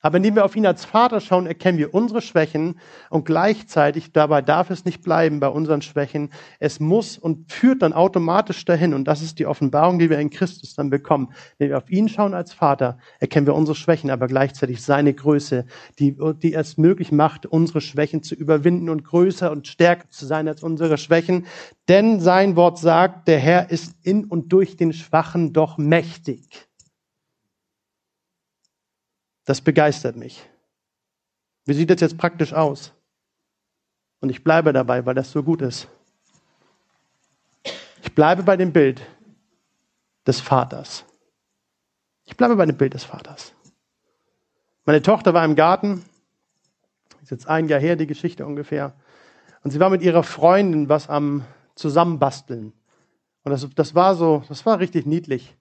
[0.05, 4.43] Aber indem wir auf ihn als Vater schauen, erkennen wir unsere Schwächen und gleichzeitig dabei
[4.43, 6.29] darf es nicht bleiben bei unseren Schwächen.
[6.61, 10.29] Es muss und führt dann automatisch dahin und das ist die Offenbarung, die wir in
[10.29, 11.33] Christus dann bekommen.
[11.57, 15.64] Wenn wir auf ihn schauen als Vater, erkennen wir unsere Schwächen, aber gleichzeitig seine Größe,
[15.99, 20.49] die, die es möglich macht, unsere Schwächen zu überwinden und größer und stärker zu sein
[20.49, 21.47] als unsere Schwächen.
[21.88, 26.69] Denn sein Wort sagt, der Herr ist in und durch den Schwachen doch mächtig.
[29.45, 30.49] Das begeistert mich.
[31.65, 32.93] Wie sieht das jetzt praktisch aus?
[34.21, 35.89] Und ich bleibe dabei, weil das so gut ist.
[38.03, 39.03] Ich bleibe bei dem Bild
[40.27, 41.05] des Vaters.
[42.25, 43.53] Ich bleibe bei dem Bild des Vaters.
[44.87, 46.05] Meine Tochter war im Garten,
[47.23, 48.95] ist jetzt ein Jahr her, die Geschichte ungefähr,
[49.63, 52.73] und sie war mit ihrer Freundin was am Zusammenbasteln.
[53.45, 55.57] Und das, das war so, das war richtig niedlich.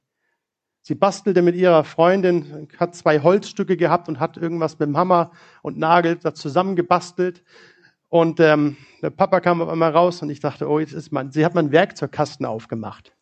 [0.85, 5.31] Sie bastelte mit ihrer Freundin, hat zwei Holzstücke gehabt und hat irgendwas mit dem Hammer
[5.61, 7.41] und Nagel da zusammengebastelt.
[8.09, 11.31] Und ähm, der Papa kam auf einmal raus und ich dachte, oh, jetzt ist man,
[11.31, 13.13] sie hat meinen Werkzeugkasten aufgemacht.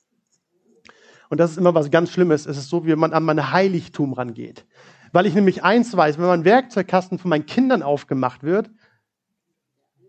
[1.30, 2.48] Und das ist immer was ganz Schlimmes.
[2.48, 4.66] Es ist so, wie man an mein Heiligtum rangeht.
[5.12, 8.72] Weil ich nämlich eins weiß, wenn mein Werkzeugkasten von meinen Kindern aufgemacht wird,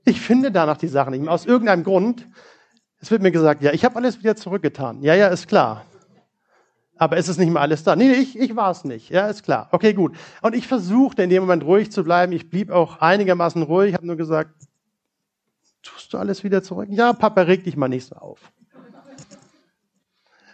[0.07, 1.33] ich finde danach die Sachen nicht mehr.
[1.33, 2.27] Aus irgendeinem Grund.
[2.99, 5.03] Es wird mir gesagt, ja, ich habe alles wieder zurückgetan.
[5.03, 5.85] Ja, ja, ist klar.
[7.03, 7.97] Aber es ist nicht mehr alles da.
[7.97, 9.11] Nee, ich, ich war es nicht.
[9.11, 9.67] Ja, ist klar.
[9.73, 10.15] Okay, gut.
[10.41, 12.31] Und ich versuchte in dem Moment ruhig zu bleiben.
[12.31, 13.89] Ich blieb auch einigermaßen ruhig.
[13.89, 14.55] Ich habe nur gesagt,
[15.83, 16.87] tust du alles wieder zurück?
[16.93, 18.53] Ja, Papa, reg dich mal nicht so auf.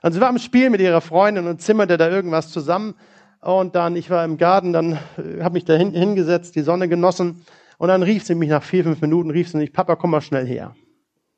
[0.00, 2.94] Und sie war am Spiel mit ihrer Freundin und zimmerte da irgendwas zusammen.
[3.42, 6.88] Und dann, ich war im Garten, dann äh, habe mich da hin, hingesetzt, die Sonne
[6.88, 7.44] genossen.
[7.76, 10.22] Und dann rief sie mich nach vier, fünf Minuten, rief sie mich, Papa, komm mal
[10.22, 10.74] schnell her.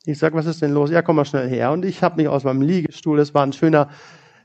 [0.05, 0.89] Ich sag, was ist denn los?
[0.89, 1.73] Ja, komm mal schnell her.
[1.73, 3.89] Und ich habe mich aus meinem Liegestuhl, es war ein schöner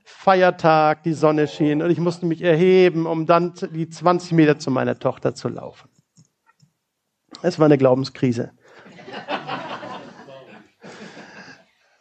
[0.07, 4.69] Feiertag, die Sonne schien und ich musste mich erheben, um dann die 20 Meter zu
[4.69, 5.89] meiner Tochter zu laufen.
[7.41, 8.51] Es war eine Glaubenskrise.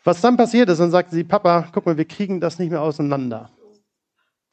[0.04, 2.82] Was dann passiert ist, dann sagte sie, Papa, guck mal, wir kriegen das nicht mehr
[2.82, 3.50] auseinander.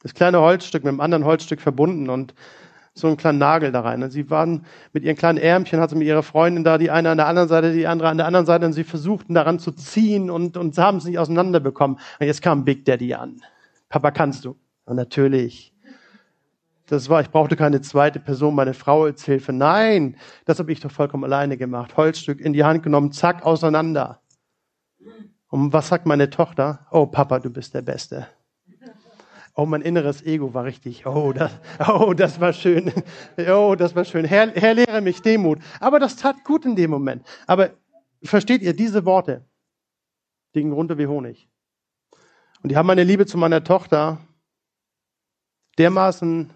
[0.00, 2.34] Das kleine Holzstück mit dem anderen Holzstück verbunden und
[2.94, 4.02] so einen kleinen Nagel da rein.
[4.02, 7.10] Und sie waren mit ihren kleinen Ärmchen, hat sie mit ihrer Freundin da, die eine
[7.10, 9.72] an der anderen Seite, die andere an der anderen Seite, und sie versuchten daran zu
[9.72, 11.98] ziehen und, und haben es nicht auseinanderbekommen.
[12.20, 13.40] Und jetzt kam Big Daddy an.
[13.88, 14.56] Papa, kannst du?
[14.84, 15.72] Und natürlich.
[16.86, 19.52] Das war, ich brauchte keine zweite Person, meine Frau als Hilfe.
[19.52, 21.96] Nein, das habe ich doch vollkommen alleine gemacht.
[21.96, 24.20] Holzstück in die Hand genommen, zack, auseinander.
[25.48, 26.86] Und was sagt meine Tochter?
[26.90, 28.26] Oh, Papa, du bist der Beste.
[29.54, 31.04] Oh, mein inneres Ego war richtig.
[31.06, 31.52] Oh, das,
[31.86, 32.90] oh, das war schön.
[33.48, 34.24] Oh, das war schön.
[34.24, 35.58] Herr, Herr, lehre mich Demut.
[35.78, 37.26] Aber das tat gut in dem Moment.
[37.46, 37.70] Aber
[38.22, 39.44] versteht ihr, diese Worte,
[40.54, 41.48] die gingen runter wie Honig.
[42.62, 44.18] Und die haben meine Liebe zu meiner Tochter
[45.78, 46.50] dermaßen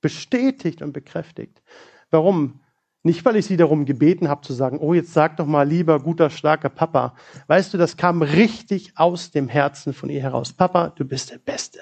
[0.00, 1.62] bestätigt und bekräftigt.
[2.10, 2.60] Warum?
[3.04, 6.00] Nicht, weil ich sie darum gebeten habe zu sagen, oh, jetzt sag doch mal lieber
[6.00, 7.14] guter, starker Papa.
[7.46, 10.52] Weißt du, das kam richtig aus dem Herzen von ihr heraus.
[10.52, 11.80] Papa, du bist der Beste.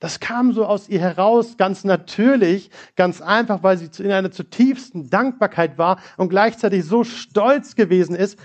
[0.00, 5.10] Das kam so aus ihr heraus, ganz natürlich, ganz einfach, weil sie in einer zutiefsten
[5.10, 8.38] Dankbarkeit war und gleichzeitig so stolz gewesen ist.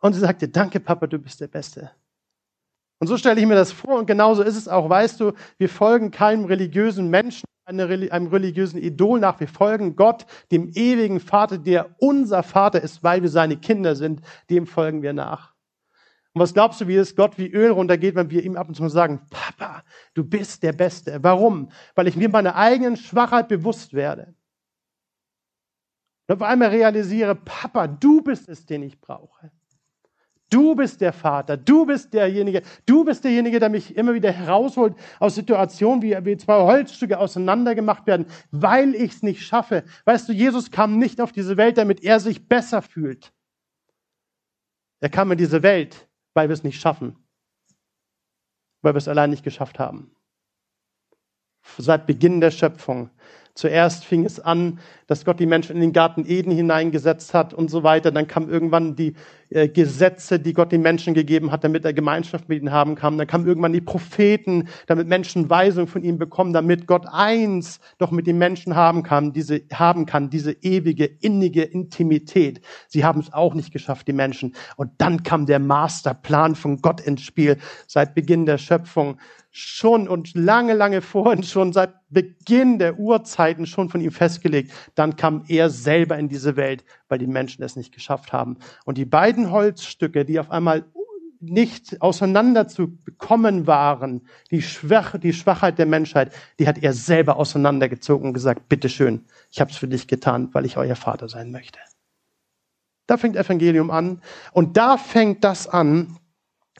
[0.00, 1.90] Und sie sagte, danke Papa, du bist der Beste.
[2.98, 4.88] Und so stelle ich mir das vor und genauso ist es auch.
[4.88, 9.40] Weißt du, wir folgen keinem religiösen Menschen, einem religiösen Idol nach.
[9.40, 14.20] Wir folgen Gott, dem ewigen Vater, der unser Vater ist, weil wir seine Kinder sind.
[14.48, 15.53] Dem folgen wir nach.
[16.34, 18.74] Und was glaubst du, wie es Gott wie Öl runtergeht, wenn wir ihm ab und
[18.74, 21.22] zu mal sagen, Papa, du bist der Beste.
[21.22, 21.70] Warum?
[21.94, 24.34] Weil ich mir meiner eigenen Schwachheit bewusst werde.
[26.26, 29.52] Und auf einmal realisiere, Papa, du bist es, den ich brauche.
[30.50, 34.94] Du bist der Vater, du bist derjenige, du bist derjenige, der mich immer wieder herausholt
[35.18, 39.84] aus Situationen, wie, wie zwei Holzstücke auseinandergemacht werden, weil ich es nicht schaffe.
[40.04, 43.32] Weißt du, Jesus kam nicht auf diese Welt, damit er sich besser fühlt.
[45.00, 47.16] Er kam in diese Welt, weil wir es nicht schaffen,
[48.82, 50.14] weil wir es allein nicht geschafft haben.
[51.78, 53.10] Seit Beginn der Schöpfung
[53.54, 57.70] Zuerst fing es an, dass Gott die Menschen in den Garten Eden hineingesetzt hat und
[57.70, 58.10] so weiter.
[58.10, 59.14] Dann kamen irgendwann die
[59.50, 63.16] äh, Gesetze, die Gott den Menschen gegeben hat, damit er Gemeinschaft mit ihnen haben kann.
[63.16, 68.10] Dann kamen irgendwann die Propheten, damit Menschen Weisung von ihm bekommen, damit Gott eins doch
[68.10, 72.60] mit den Menschen haben kann, diese, haben kann, diese ewige, innige Intimität.
[72.88, 74.56] Sie haben es auch nicht geschafft, die Menschen.
[74.76, 79.18] Und dann kam der Masterplan von Gott ins Spiel seit Beginn der Schöpfung
[79.56, 84.72] schon und lange, lange vorhin, schon seit Beginn der Urzeiten schon von ihm festgelegt.
[84.96, 88.58] Dann kam er selber in diese Welt, weil die Menschen es nicht geschafft haben.
[88.84, 90.84] Und die beiden Holzstücke, die auf einmal
[91.38, 97.36] nicht auseinander zu bekommen waren, die, Schwach, die Schwachheit der Menschheit, die hat er selber
[97.36, 101.52] auseinandergezogen und gesagt, bitteschön, ich habe es für dich getan, weil ich euer Vater sein
[101.52, 101.78] möchte.
[103.06, 104.20] Da fängt Evangelium an
[104.52, 106.18] und da fängt das an,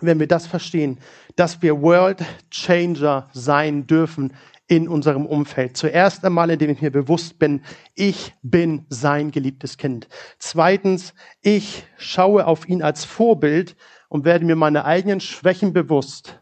[0.01, 0.99] wenn wir das verstehen,
[1.37, 4.33] dass wir World Changer sein dürfen
[4.67, 5.77] in unserem Umfeld.
[5.77, 7.63] Zuerst einmal, indem ich mir bewusst bin,
[7.95, 10.09] ich bin sein geliebtes Kind.
[10.39, 13.77] Zweitens, ich schaue auf ihn als Vorbild
[14.09, 16.41] und werde mir meine eigenen Schwächen bewusst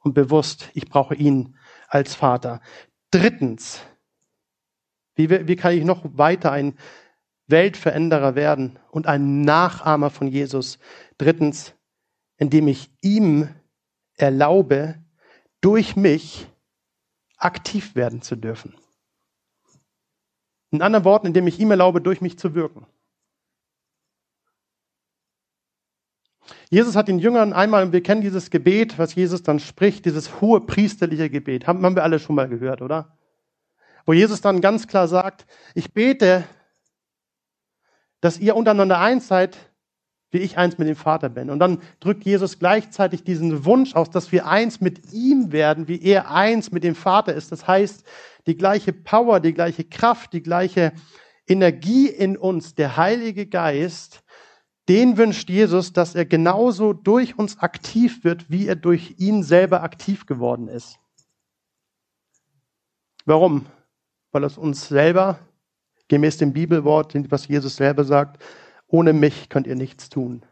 [0.00, 1.56] und bewusst, ich brauche ihn
[1.88, 2.60] als Vater.
[3.10, 3.80] Drittens,
[5.14, 6.74] wie, wie kann ich noch weiter ein
[7.46, 10.78] Weltveränderer werden und ein Nachahmer von Jesus?
[11.18, 11.74] Drittens,
[12.42, 13.48] indem ich ihm
[14.16, 14.96] erlaube,
[15.60, 16.48] durch mich
[17.36, 18.74] aktiv werden zu dürfen.
[20.72, 22.84] In anderen Worten, indem ich ihm erlaube, durch mich zu wirken.
[26.68, 30.40] Jesus hat den Jüngern einmal, und wir kennen dieses Gebet, was Jesus dann spricht, dieses
[30.40, 33.16] hohe priesterliche Gebet, haben, haben wir alle schon mal gehört, oder?
[34.04, 36.42] Wo Jesus dann ganz klar sagt, ich bete,
[38.20, 39.71] dass ihr untereinander eins seid,
[40.32, 41.50] wie ich eins mit dem Vater bin.
[41.50, 46.02] Und dann drückt Jesus gleichzeitig diesen Wunsch aus, dass wir eins mit ihm werden, wie
[46.02, 47.52] er eins mit dem Vater ist.
[47.52, 48.04] Das heißt,
[48.46, 50.92] die gleiche Power, die gleiche Kraft, die gleiche
[51.46, 54.22] Energie in uns, der Heilige Geist,
[54.88, 59.82] den wünscht Jesus, dass er genauso durch uns aktiv wird, wie er durch ihn selber
[59.82, 60.98] aktiv geworden ist.
[63.26, 63.66] Warum?
[64.32, 65.38] Weil es uns selber,
[66.08, 68.42] gemäß dem Bibelwort, was Jesus selber sagt,
[68.92, 70.42] ohne mich könnt ihr nichts tun.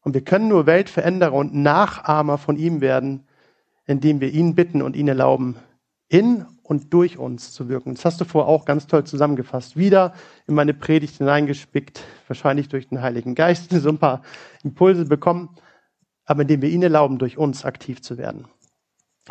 [0.00, 3.26] Und wir können nur Weltveränderer und Nachahmer von ihm werden,
[3.84, 5.56] indem wir ihn bitten und ihn erlauben,
[6.08, 7.94] in und durch uns zu wirken.
[7.94, 9.76] Das hast du vorher auch ganz toll zusammengefasst.
[9.76, 10.14] Wieder
[10.46, 14.22] in meine Predigt hineingespickt, wahrscheinlich durch den Heiligen Geist, so ein paar
[14.62, 15.56] Impulse bekommen,
[16.26, 18.46] aber indem wir ihn erlauben, durch uns aktiv zu werden.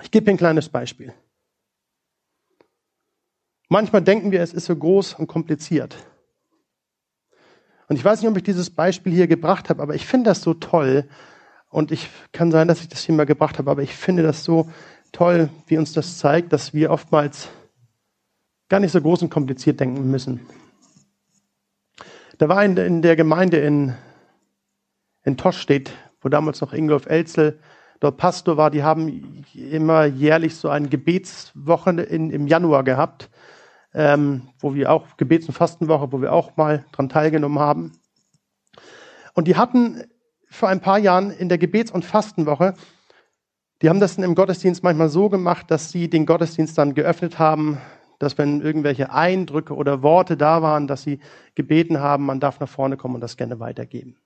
[0.02, 1.14] Ich gebe ein kleines Beispiel.
[3.70, 5.96] Manchmal denken wir, es ist so groß und kompliziert.
[7.88, 10.42] Und ich weiß nicht, ob ich dieses Beispiel hier gebracht habe, aber ich finde das
[10.42, 11.06] so toll.
[11.70, 14.44] Und ich kann sein, dass ich das hier mal gebracht habe, aber ich finde das
[14.44, 14.70] so
[15.12, 17.50] toll, wie uns das zeigt, dass wir oftmals
[18.70, 20.42] gar nicht so groß und kompliziert denken müssen.
[22.38, 23.96] Da war in, in der Gemeinde in,
[25.24, 27.60] in Toschstedt, wo damals noch Ingolf Elzel
[28.00, 33.30] dort Pastor war, die haben immer jährlich so eine Gebetswoche in, im Januar gehabt
[33.98, 37.94] ähm, wo wir auch Gebets- und Fastenwoche, wo wir auch mal dran teilgenommen haben.
[39.34, 40.04] Und die hatten
[40.52, 42.76] vor ein paar Jahren in der Gebets- und Fastenwoche,
[43.82, 47.80] die haben das im Gottesdienst manchmal so gemacht, dass sie den Gottesdienst dann geöffnet haben,
[48.20, 51.20] dass wenn irgendwelche Eindrücke oder Worte da waren, dass sie
[51.56, 54.18] gebeten haben, man darf nach vorne kommen und das gerne weitergeben.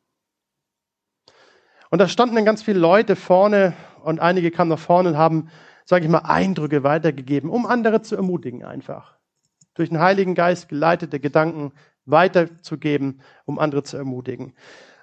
[1.89, 5.49] Und da standen dann ganz viele Leute vorne und einige kamen nach vorne und haben,
[5.85, 9.20] sage ich mal, Eindrücke weitergegeben, um andere zu ermutigen einfach
[9.73, 11.71] durch den Heiligen Geist geleitete Gedanken
[12.05, 14.53] weiterzugeben, um andere zu ermutigen.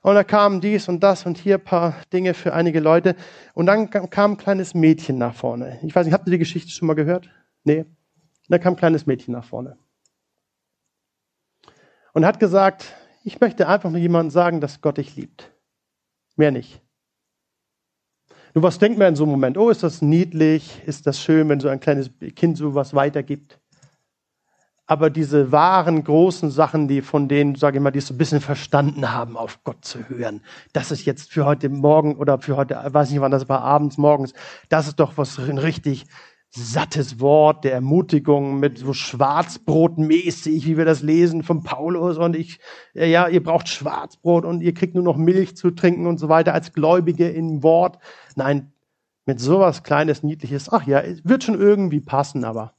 [0.02, 3.16] Und da kam dies und das und hier ein paar Dinge für einige Leute.
[3.54, 5.78] Und dann kam ein kleines Mädchen nach vorne.
[5.83, 7.28] Ich weiß nicht, habt ihr die Geschichte schon mal gehört?
[7.64, 7.81] Nee.
[7.81, 7.87] Und
[8.48, 9.76] da kam ein kleines Mädchen nach vorne.
[12.14, 15.52] Und hat gesagt, ich möchte einfach nur jemandem sagen, dass Gott dich liebt.
[16.37, 16.81] Mehr nicht.
[18.54, 19.59] Nur was denkt man in so einem Moment?
[19.59, 20.83] Oh, ist das niedlich?
[20.87, 23.61] Ist das schön, wenn so ein kleines Kind so was weitergibt?
[24.88, 28.40] Aber diese wahren großen Sachen, die von denen, sage ich mal, die so ein bisschen
[28.40, 30.40] verstanden haben, auf Gott zu hören,
[30.72, 33.98] das ist jetzt für heute Morgen oder für heute, weiß nicht wann das war, abends,
[33.98, 34.33] morgens,
[34.70, 36.07] das ist doch was ein richtig
[36.51, 42.59] sattes Wort der Ermutigung mit so Schwarzbrotmäßig, wie wir das lesen von Paulus und ich,
[42.94, 46.55] ja, ihr braucht Schwarzbrot und ihr kriegt nur noch Milch zu trinken und so weiter
[46.55, 47.98] als Gläubige im Wort.
[48.37, 48.72] Nein,
[49.27, 52.72] mit sowas Kleines, Niedliches, ach ja, wird schon irgendwie passen, aber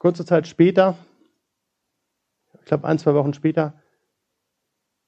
[0.00, 0.96] Kurze Zeit später,
[2.58, 3.74] ich glaube ein, zwei Wochen später,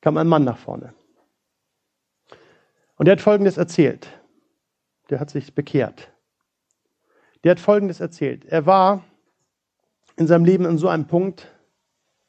[0.02, 0.92] kam ein Mann nach vorne.
[2.96, 4.06] Und der hat Folgendes erzählt.
[5.08, 6.12] Der hat sich bekehrt.
[7.42, 8.44] Der hat Folgendes erzählt.
[8.44, 9.02] Er war
[10.16, 11.50] in seinem Leben in so einem Punkt,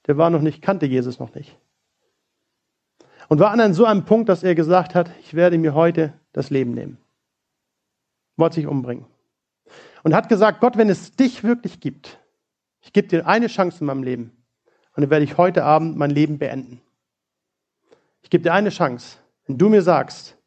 [0.07, 1.57] der war noch nicht, kannte Jesus noch nicht.
[3.27, 6.49] Und war an so einem Punkt, dass er gesagt hat, ich werde mir heute das
[6.49, 6.97] Leben nehmen.
[8.37, 9.05] Wollte sich umbringen.
[10.03, 12.22] Und hat gesagt, Gott, wenn es dich wirklich gibt,
[12.83, 14.31] ich gebe dir eine Chance in meinem Leben
[14.95, 16.81] und dann werde ich heute Abend mein Leben beenden.
[18.21, 19.17] Ich gebe dir eine Chance.
[19.47, 20.37] Wenn du mir sagst,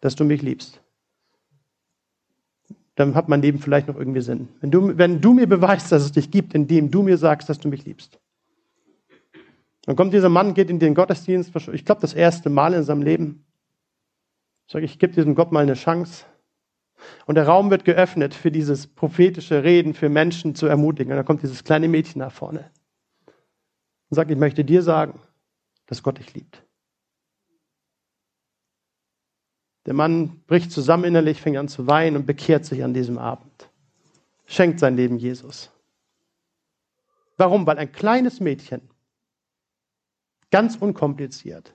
[0.00, 0.80] dass du mich liebst,
[2.94, 4.48] dann hat mein Leben vielleicht noch irgendwie Sinn.
[4.60, 7.58] Wenn du, wenn du mir beweist, dass es dich gibt, indem du mir sagst, dass
[7.58, 8.18] du mich liebst.
[9.86, 13.02] Dann kommt dieser Mann, geht in den Gottesdienst, ich glaube das erste Mal in seinem
[13.02, 13.46] Leben.
[14.66, 16.26] Ich sage, ich gebe diesem Gott mal eine Chance.
[17.26, 21.12] Und der Raum wird geöffnet für dieses prophetische Reden, für Menschen zu ermutigen.
[21.12, 22.70] Und dann kommt dieses kleine Mädchen nach vorne
[24.08, 25.20] und sagt, ich möchte dir sagen,
[25.86, 26.64] dass Gott dich liebt.
[29.86, 33.70] Der Mann bricht zusammen innerlich, fängt an zu weinen und bekehrt sich an diesem Abend.
[34.46, 35.70] Schenkt sein Leben Jesus.
[37.36, 37.66] Warum?
[37.66, 38.82] Weil ein kleines Mädchen,
[40.50, 41.74] ganz unkompliziert,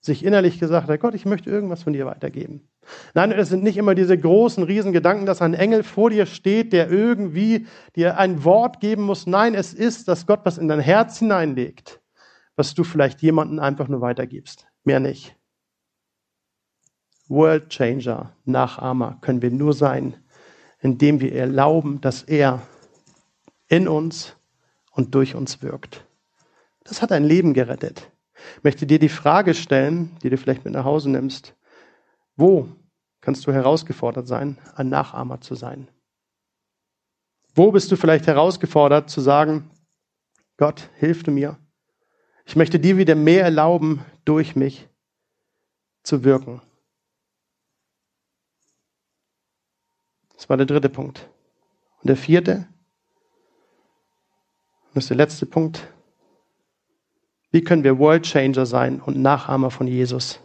[0.00, 2.68] sich innerlich gesagt hat, Gott, ich möchte irgendwas von dir weitergeben.
[3.14, 6.90] Nein, es sind nicht immer diese großen Riesengedanken, dass ein Engel vor dir steht, der
[6.90, 9.26] irgendwie dir ein Wort geben muss.
[9.26, 12.00] Nein, es ist, dass Gott was in dein Herz hineinlegt,
[12.54, 14.66] was du vielleicht jemandem einfach nur weitergibst.
[14.84, 15.36] Mehr nicht.
[17.28, 20.14] World Changer, Nachahmer können wir nur sein,
[20.80, 22.62] indem wir erlauben, dass er
[23.68, 24.36] in uns
[24.92, 26.06] und durch uns wirkt.
[26.84, 28.12] Das hat ein Leben gerettet.
[28.62, 31.54] Möchte dir die Frage stellen, die du vielleicht mit nach Hause nimmst.
[32.36, 32.68] Wo
[33.20, 35.88] kannst du herausgefordert sein, ein Nachahmer zu sein?
[37.54, 39.70] Wo bist du vielleicht herausgefordert zu sagen,
[40.58, 41.58] Gott, hilf du mir.
[42.44, 44.88] Ich möchte dir wieder mehr erlauben, durch mich
[46.02, 46.62] zu wirken.
[50.34, 51.28] Das war der dritte Punkt.
[52.02, 52.68] Und der vierte,
[54.94, 55.92] das ist der letzte Punkt.
[57.56, 60.40] Wie können wir World Changer sein und Nachahmer von Jesus?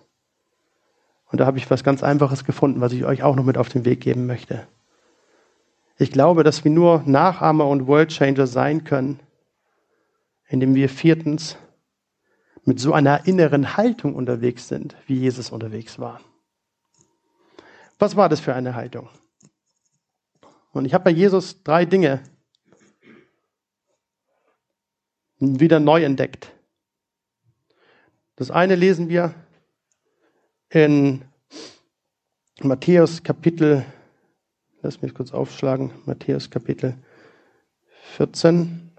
[1.26, 3.67] Und da habe ich was ganz Einfaches gefunden, was ich euch auch noch mit auf
[3.67, 4.65] den Weg geben möchte.
[5.97, 9.19] Ich glaube, dass wir nur Nachahmer und World Changer sein können,
[10.47, 11.58] indem wir viertens
[12.63, 16.21] mit so einer inneren Haltung unterwegs sind, wie Jesus unterwegs war.
[18.00, 19.10] Was war das für eine Haltung?
[20.71, 22.24] Und ich habe bei Jesus drei Dinge
[25.39, 26.54] wieder neu entdeckt.
[28.36, 29.34] Das eine lesen wir
[30.70, 31.24] in
[32.62, 33.86] Matthäus Kapitel,
[34.82, 36.96] lass mich kurz aufschlagen, Matthäus Kapitel
[38.15, 38.91] 14.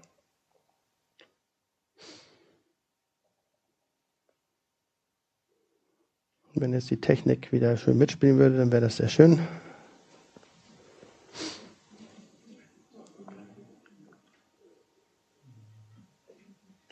[6.53, 9.39] Wenn jetzt die Technik wieder schön mitspielen würde, dann wäre das sehr schön.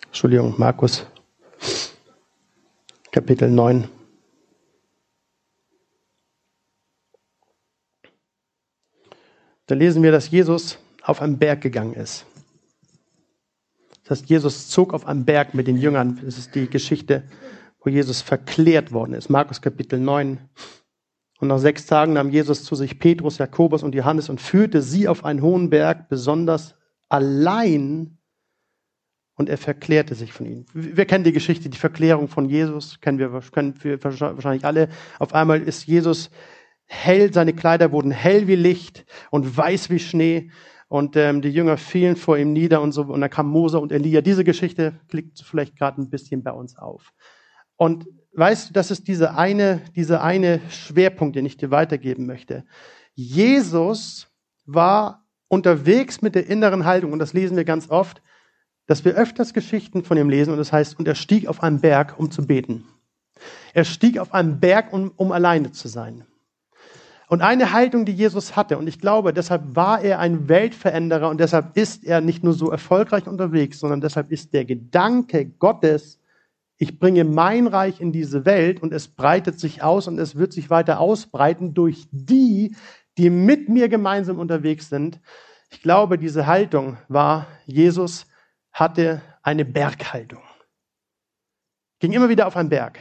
[0.08, 1.06] Entschuldigung, Markus,
[3.12, 3.90] Kapitel 9.
[9.66, 12.26] Da lesen wir, dass Jesus auf einen Berg gegangen ist.
[14.04, 16.22] Das heißt, Jesus zog auf einen Berg mit den Jüngern.
[16.24, 17.24] Das ist die Geschichte,
[17.82, 19.30] wo Jesus verklärt worden ist.
[19.30, 20.40] Markus Kapitel 9.
[21.40, 25.10] Und nach sechs Tagen nahm Jesus zu sich Petrus, Jakobus und Johannes und führte sie
[25.10, 26.76] auf einen hohen Berg, besonders
[27.10, 28.20] allein
[29.36, 30.66] und er verklärte sich von ihnen.
[30.74, 34.90] Wir kennen die Geschichte, die Verklärung von Jesus, kennen wir, kennen wir wahrscheinlich alle.
[35.20, 36.30] Auf einmal ist Jesus
[36.86, 40.52] hell, seine Kleider wurden hell wie Licht und weiß wie Schnee
[40.90, 43.94] und ähm, die Jünger fielen vor ihm nieder und so und dann kam Mose und
[43.94, 44.22] Elia.
[44.22, 47.14] Diese Geschichte klickt vielleicht gerade ein bisschen bei uns auf.
[47.78, 52.66] Und weißt du, das ist diese eine, diese eine Schwerpunkt, den ich dir weitergeben möchte.
[53.14, 54.28] Jesus
[54.66, 58.22] war unterwegs mit der inneren Haltung und das lesen wir ganz oft
[58.88, 61.80] dass wir öfters Geschichten von ihm lesen und das heißt, und er stieg auf einen
[61.80, 62.86] Berg, um zu beten.
[63.74, 66.26] Er stieg auf einen Berg, um, um alleine zu sein.
[67.28, 71.40] Und eine Haltung, die Jesus hatte, und ich glaube, deshalb war er ein Weltveränderer und
[71.40, 76.20] deshalb ist er nicht nur so erfolgreich unterwegs, sondern deshalb ist der Gedanke Gottes,
[76.78, 80.52] ich bringe mein Reich in diese Welt und es breitet sich aus und es wird
[80.52, 82.76] sich weiter ausbreiten durch die,
[83.18, 85.22] die mit mir gemeinsam unterwegs sind.
[85.70, 88.26] Ich glaube, diese Haltung war Jesus
[88.72, 90.44] hatte eine Berghaltung.
[92.00, 93.00] Ging immer wieder auf einen Berg.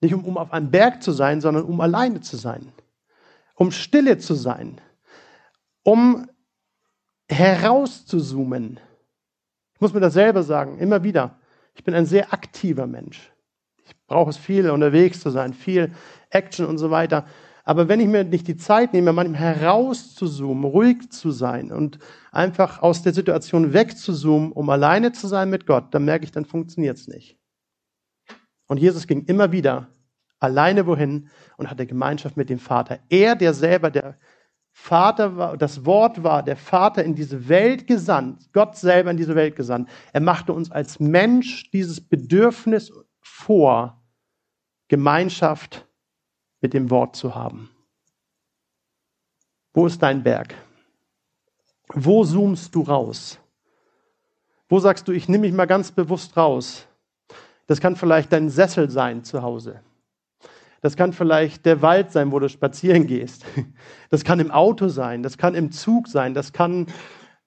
[0.00, 2.72] Nicht um, um auf einem Berg zu sein, sondern um alleine zu sein.
[3.54, 4.80] Um stille zu sein.
[5.84, 6.28] Um
[7.28, 8.80] herauszuzoomen.
[9.74, 11.40] Ich muss mir das selber sagen, immer wieder.
[11.74, 13.32] Ich bin ein sehr aktiver Mensch.
[13.84, 15.92] Ich brauche es viel, unterwegs zu sein, viel
[16.30, 17.26] Action und so weiter.
[17.64, 21.98] Aber wenn ich mir nicht die Zeit nehme, manchmal herauszuzoomen, ruhig zu sein und
[22.32, 26.44] einfach aus der Situation wegzuzoomen, um alleine zu sein mit Gott, dann merke ich, dann
[26.44, 27.38] funktioniert es nicht.
[28.66, 29.88] Und Jesus ging immer wieder
[30.40, 32.98] alleine wohin und hatte Gemeinschaft mit dem Vater.
[33.08, 34.18] Er, der selber der
[34.72, 39.34] Vater war, das Wort war, der Vater in diese Welt gesandt, Gott selber in diese
[39.34, 39.88] Welt gesandt.
[40.12, 44.02] Er machte uns als Mensch dieses Bedürfnis vor,
[44.88, 45.86] Gemeinschaft
[46.62, 47.68] mit dem Wort zu haben.
[49.74, 50.54] Wo ist dein Berg?
[51.88, 53.38] Wo zoomst du raus?
[54.68, 56.86] Wo sagst du, ich nehme mich mal ganz bewusst raus?
[57.66, 59.80] Das kann vielleicht dein Sessel sein zu Hause.
[60.80, 63.44] Das kann vielleicht der Wald sein, wo du spazieren gehst.
[64.10, 65.22] Das kann im Auto sein.
[65.22, 66.34] Das kann im Zug sein.
[66.34, 66.86] Das kann,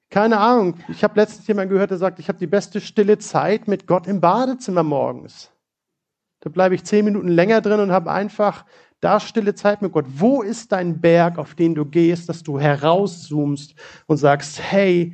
[0.10, 0.78] keine Ahnung.
[0.88, 4.08] Ich habe letztens jemanden gehört, der sagt, ich habe die beste stille Zeit mit Gott
[4.08, 5.52] im Badezimmer morgens.
[6.40, 8.66] Da bleibe ich zehn Minuten länger drin und habe einfach
[9.02, 10.06] da stille Zeit mit Gott.
[10.08, 13.76] Wo ist dein Berg, auf den du gehst, dass du herauszoomst
[14.08, 15.14] und sagst, hey,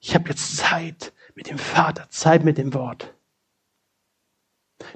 [0.00, 3.14] ich habe jetzt Zeit mit dem Vater, Zeit mit dem Wort.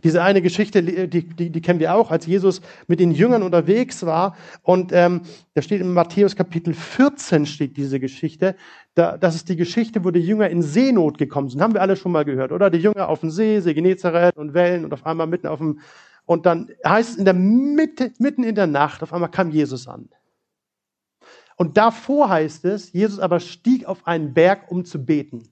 [0.03, 4.05] Diese eine Geschichte, die, die, die kennen wir auch, als Jesus mit den Jüngern unterwegs
[4.05, 4.37] war.
[4.63, 5.23] Und ähm,
[5.55, 8.57] da steht in Matthäus Kapitel 14 steht diese Geschichte.
[8.95, 11.61] Da, das ist die Geschichte, wo die Jünger in Seenot gekommen sind.
[11.61, 12.71] Haben wir alle schon mal gehört, oder?
[12.71, 15.81] Die Jünger auf dem See, See Genezareth und Wellen und auf einmal mitten auf dem,
[16.27, 19.89] und dann heißt es in der Mitte, mitten in der Nacht, auf einmal kam Jesus
[19.89, 20.09] an.
[21.57, 25.49] Und davor heißt es, Jesus aber stieg auf einen Berg, um zu beten.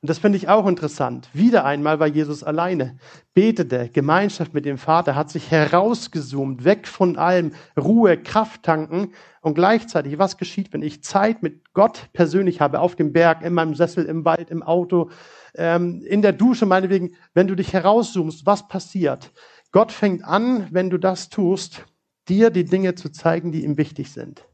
[0.00, 1.28] Und das finde ich auch interessant.
[1.32, 2.98] Wieder einmal war Jesus alleine,
[3.34, 9.12] betete, Gemeinschaft mit dem Vater, hat sich herausgezoomt, weg von allem, Ruhe, Kraft tanken.
[9.40, 13.54] Und gleichzeitig, was geschieht, wenn ich Zeit mit Gott persönlich habe, auf dem Berg, in
[13.54, 15.10] meinem Sessel, im Wald, im Auto,
[15.56, 19.32] ähm, in der Dusche, meinetwegen, wenn du dich herauszoomst, was passiert?
[19.70, 21.84] Gott fängt an, wenn du das tust,
[22.28, 24.46] dir die Dinge zu zeigen, die ihm wichtig sind.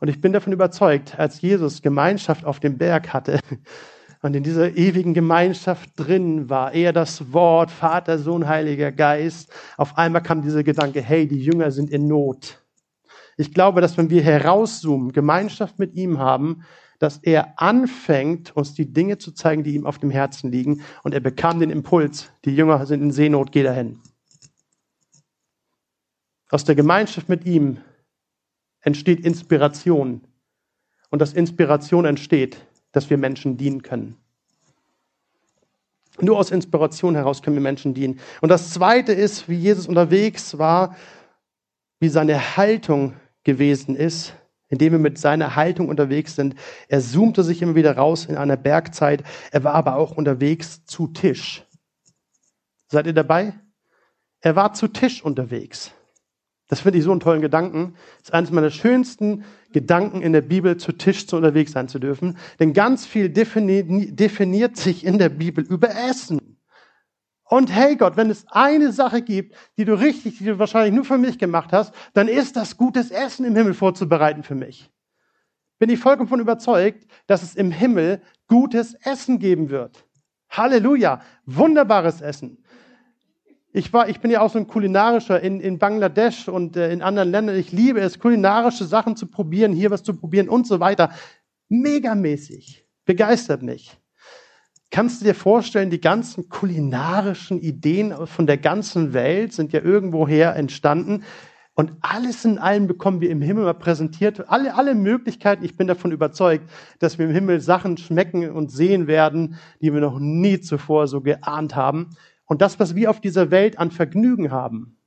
[0.00, 3.38] Und ich bin davon überzeugt, als Jesus Gemeinschaft auf dem Berg hatte,
[4.22, 9.98] und in dieser ewigen Gemeinschaft drin war, er das Wort, Vater, Sohn, Heiliger Geist, auf
[9.98, 12.62] einmal kam dieser Gedanke, hey, die Jünger sind in Not.
[13.36, 16.62] Ich glaube, dass wenn wir herauszoomen, Gemeinschaft mit ihm haben,
[17.00, 20.82] dass er anfängt, uns die Dinge zu zeigen, die ihm auf dem Herzen liegen.
[21.02, 23.98] Und er bekam den Impuls, die Jünger sind in Seenot, geh dahin.
[26.52, 27.78] Aus der Gemeinschaft mit ihm
[28.82, 30.20] entsteht Inspiration.
[31.08, 34.16] Und dass Inspiration entsteht, dass wir Menschen dienen können.
[36.20, 38.20] Nur aus Inspiration heraus können wir Menschen dienen.
[38.42, 40.94] Und das Zweite ist, wie Jesus unterwegs war,
[42.00, 44.34] wie seine Haltung gewesen ist,
[44.68, 46.54] indem wir mit seiner Haltung unterwegs sind.
[46.88, 49.22] Er zoomte sich immer wieder raus in einer Bergzeit.
[49.52, 51.64] Er war aber auch unterwegs zu Tisch.
[52.88, 53.54] Seid ihr dabei?
[54.40, 55.92] Er war zu Tisch unterwegs.
[56.72, 57.96] Das finde ich so einen tollen Gedanken.
[58.20, 59.44] Das ist eines meiner schönsten
[59.74, 62.38] Gedanken in der Bibel, zu Tisch zu unterwegs sein zu dürfen.
[62.60, 66.56] Denn ganz viel definiert, sich in der Bibel über Essen.
[67.44, 71.04] Und hey Gott, wenn es eine Sache gibt, die du richtig, die du wahrscheinlich nur
[71.04, 74.90] für mich gemacht hast, dann ist das gutes Essen im Himmel vorzubereiten für mich.
[75.78, 80.06] Bin ich vollkommen von überzeugt, dass es im Himmel gutes Essen geben wird.
[80.48, 82.61] Halleluja, wunderbares Essen.
[83.74, 87.00] Ich, war, ich bin ja auch so ein kulinarischer in, in Bangladesch und äh, in
[87.00, 87.56] anderen Ländern.
[87.56, 91.10] Ich liebe es, kulinarische Sachen zu probieren, hier was zu probieren und so weiter.
[91.68, 92.84] Megamäßig.
[93.06, 93.96] Begeistert mich.
[94.90, 100.54] Kannst du dir vorstellen, die ganzen kulinarischen Ideen von der ganzen Welt sind ja irgendwoher
[100.54, 101.24] entstanden.
[101.74, 104.50] Und alles in allem bekommen wir im Himmel mal präsentiert.
[104.50, 105.64] Alle, alle Möglichkeiten.
[105.64, 106.68] Ich bin davon überzeugt,
[106.98, 111.22] dass wir im Himmel Sachen schmecken und sehen werden, die wir noch nie zuvor so
[111.22, 112.10] geahnt haben.
[112.52, 114.98] Und das, was wir auf dieser Welt an Vergnügen haben,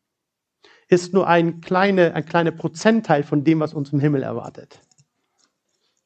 [0.88, 4.82] ist nur ein kleiner ein kleine Prozentteil von dem, was uns im Himmel erwartet.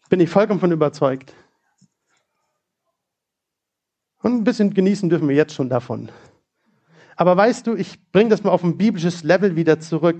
[0.10, 1.34] Bin ich vollkommen von überzeugt.
[4.22, 6.12] Und ein bisschen genießen dürfen wir jetzt schon davon.
[7.16, 10.20] Aber weißt du, ich bringe das mal auf ein biblisches Level wieder zurück.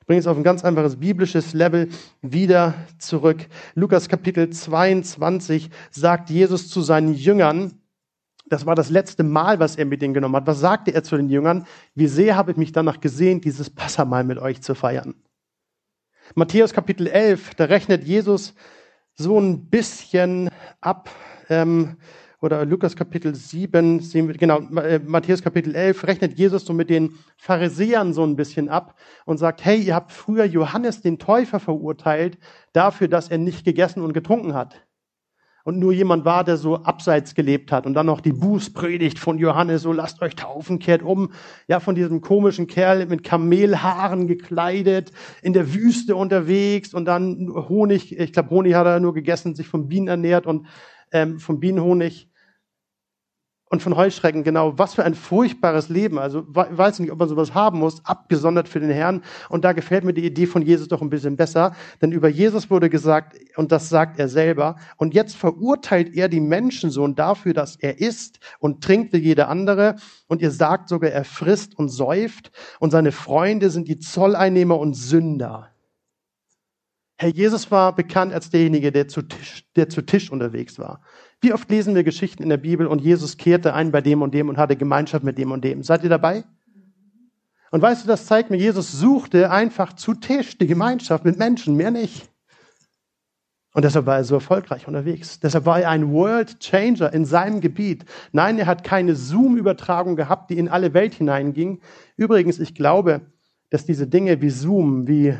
[0.00, 1.88] Ich bringe es auf ein ganz einfaches biblisches Level
[2.20, 3.48] wieder zurück.
[3.74, 7.80] Lukas Kapitel 22 sagt Jesus zu seinen Jüngern,
[8.48, 10.46] das war das letzte Mal, was er mit ihnen genommen hat.
[10.46, 11.66] Was sagte er zu den Jüngern?
[11.94, 15.14] Wie sehr habe ich mich danach gesehen, dieses Passamal mit euch zu feiern.
[16.34, 18.54] Matthäus Kapitel 11, da rechnet Jesus
[19.14, 21.10] so ein bisschen ab,
[21.48, 21.96] ähm,
[22.40, 24.00] oder Lukas Kapitel 7,
[24.38, 28.94] genau, äh, Matthäus Kapitel 11, rechnet Jesus so mit den Pharisäern so ein bisschen ab
[29.24, 32.38] und sagt, hey, ihr habt früher Johannes den Täufer verurteilt
[32.72, 34.80] dafür, dass er nicht gegessen und getrunken hat
[35.64, 37.86] und nur jemand war, der so abseits gelebt hat.
[37.86, 41.32] Und dann noch die Bußpredigt von Johannes, so lasst euch taufen, kehrt um.
[41.66, 48.18] Ja, von diesem komischen Kerl mit Kamelhaaren gekleidet, in der Wüste unterwegs und dann Honig,
[48.18, 50.66] ich glaube Honig hat er nur gegessen, sich von Bienen ernährt und
[51.12, 52.27] ähm, vom Bienenhonig
[53.70, 56.18] und von Heuschrecken, genau, was für ein furchtbares Leben.
[56.18, 59.22] Also weiß nicht, ob man sowas haben muss, abgesondert für den Herrn.
[59.48, 62.70] Und da gefällt mir die Idee von Jesus doch ein bisschen besser, denn über Jesus
[62.70, 67.76] wurde gesagt, und das sagt er selber, und jetzt verurteilt er die Menschensohn dafür, dass
[67.76, 69.96] er isst und trinkt wie jeder andere,
[70.28, 72.50] und ihr sagt sogar, er frisst und säuft,
[72.80, 75.70] und seine Freunde sind die Zolleinnehmer und Sünder.
[77.20, 81.02] Herr Jesus war bekannt als derjenige, der zu Tisch, der zu Tisch unterwegs war.
[81.40, 84.34] Wie oft lesen wir Geschichten in der Bibel und Jesus kehrte ein bei dem und
[84.34, 85.82] dem und hatte Gemeinschaft mit dem und dem.
[85.82, 86.44] Seid ihr dabei?
[87.70, 91.76] Und weißt du, das zeigt mir, Jesus suchte einfach zu Tisch die Gemeinschaft mit Menschen,
[91.76, 92.28] mehr nicht.
[93.74, 95.38] Und deshalb war er so erfolgreich unterwegs.
[95.38, 98.06] Deshalb war er ein World Changer in seinem Gebiet.
[98.32, 101.80] Nein, er hat keine Zoom-Übertragung gehabt, die in alle Welt hineinging.
[102.16, 103.20] Übrigens, ich glaube,
[103.70, 105.36] dass diese Dinge wie Zoom, wie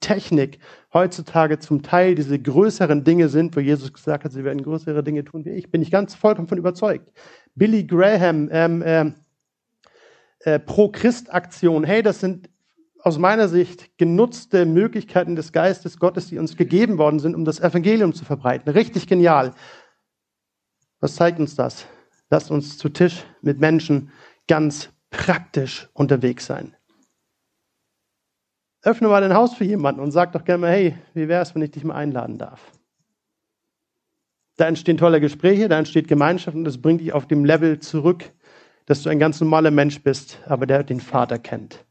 [0.00, 0.58] Technik
[0.92, 5.24] heutzutage zum Teil diese größeren Dinge sind, wo Jesus gesagt hat, sie werden größere Dinge
[5.24, 7.12] tun wie ich, bin ich ganz vollkommen von überzeugt.
[7.54, 9.14] Billy Graham, ähm, ähm,
[10.40, 12.48] äh, Pro-Christ-Aktion, hey, das sind
[13.00, 17.60] aus meiner Sicht genutzte Möglichkeiten des Geistes Gottes, die uns gegeben worden sind, um das
[17.60, 18.70] Evangelium zu verbreiten.
[18.70, 19.54] Richtig genial.
[21.00, 21.86] Was zeigt uns das?
[22.30, 24.10] Lasst uns zu Tisch mit Menschen
[24.48, 26.74] ganz praktisch unterwegs sein.
[28.82, 31.54] Öffne mal dein Haus für jemanden und sag doch gerne mal, hey, wie wäre es,
[31.54, 32.72] wenn ich dich mal einladen darf?
[34.56, 38.32] Da entstehen tolle Gespräche, da entsteht Gemeinschaft und das bringt dich auf dem Level zurück,
[38.86, 41.84] dass du ein ganz normaler Mensch bist, aber der den Vater kennt.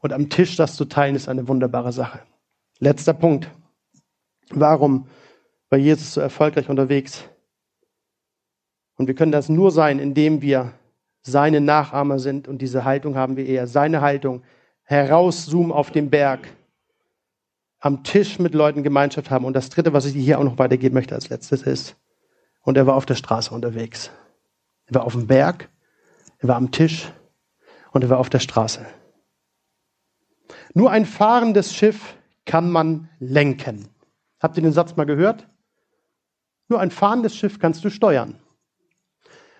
[0.00, 2.20] Und am Tisch das zu teilen, ist eine wunderbare Sache.
[2.78, 3.48] Letzter Punkt.
[4.50, 5.06] Warum
[5.70, 7.24] war Jesus so erfolgreich unterwegs?
[8.96, 10.72] Und wir können das nur sein, indem wir
[11.22, 13.66] seine Nachahmer sind und diese Haltung haben wir eher.
[13.66, 14.42] Seine Haltung,
[14.84, 16.48] herauszoomen auf den Berg,
[17.78, 19.44] am Tisch mit Leuten Gemeinschaft haben.
[19.44, 21.96] Und das Dritte, was ich hier auch noch weitergeben möchte als letztes ist,
[22.62, 24.10] und er war auf der Straße unterwegs.
[24.86, 25.68] Er war auf dem Berg,
[26.38, 27.12] er war am Tisch
[27.90, 28.86] und er war auf der Straße.
[30.74, 33.88] Nur ein fahrendes Schiff kann man lenken.
[34.40, 35.48] Habt ihr den Satz mal gehört?
[36.68, 38.41] Nur ein fahrendes Schiff kannst du steuern.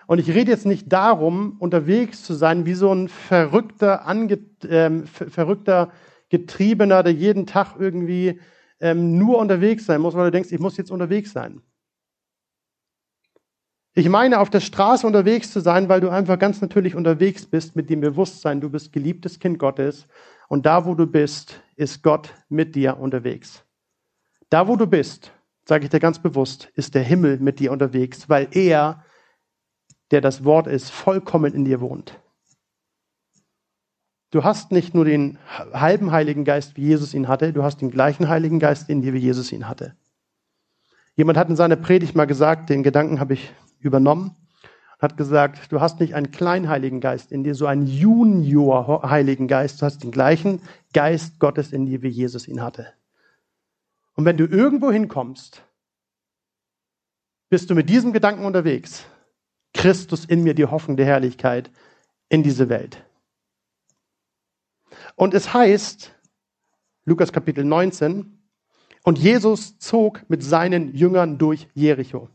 [0.07, 5.05] Und ich rede jetzt nicht darum, unterwegs zu sein wie so ein verrückter, ange, ähm,
[5.07, 5.91] verrückter
[6.29, 8.39] Getriebener, der jeden Tag irgendwie
[8.79, 11.61] ähm, nur unterwegs sein muss, weil du denkst, ich muss jetzt unterwegs sein.
[13.95, 17.75] Ich meine, auf der Straße unterwegs zu sein, weil du einfach ganz natürlich unterwegs bist
[17.75, 20.07] mit dem Bewusstsein, du bist geliebtes Kind Gottes
[20.49, 23.63] und da, wo du bist, ist Gott mit dir unterwegs.
[24.49, 25.31] Da, wo du bist,
[25.65, 29.03] sage ich dir ganz bewusst, ist der Himmel mit dir unterwegs, weil er
[30.13, 32.19] der das Wort ist, vollkommen in dir wohnt.
[34.29, 37.89] Du hast nicht nur den halben Heiligen Geist, wie Jesus ihn hatte, du hast den
[37.89, 39.95] gleichen Heiligen Geist in dir, wie Jesus ihn hatte.
[41.15, 44.35] Jemand hat in seiner Predigt mal gesagt, den Gedanken habe ich übernommen,
[44.99, 49.47] hat gesagt, du hast nicht einen kleinen Heiligen Geist in dir, so einen Junior Heiligen
[49.47, 50.61] Geist, du hast den gleichen
[50.93, 52.93] Geist Gottes in dir, wie Jesus ihn hatte.
[54.15, 55.63] Und wenn du irgendwo hinkommst,
[57.49, 59.05] bist du mit diesem Gedanken unterwegs.
[59.73, 61.71] Christus in mir die Hoffnung der Herrlichkeit
[62.29, 63.03] in diese Welt.
[65.15, 66.13] Und es heißt,
[67.05, 68.39] Lukas Kapitel 19,
[69.03, 72.29] und Jesus zog mit seinen Jüngern durch Jericho.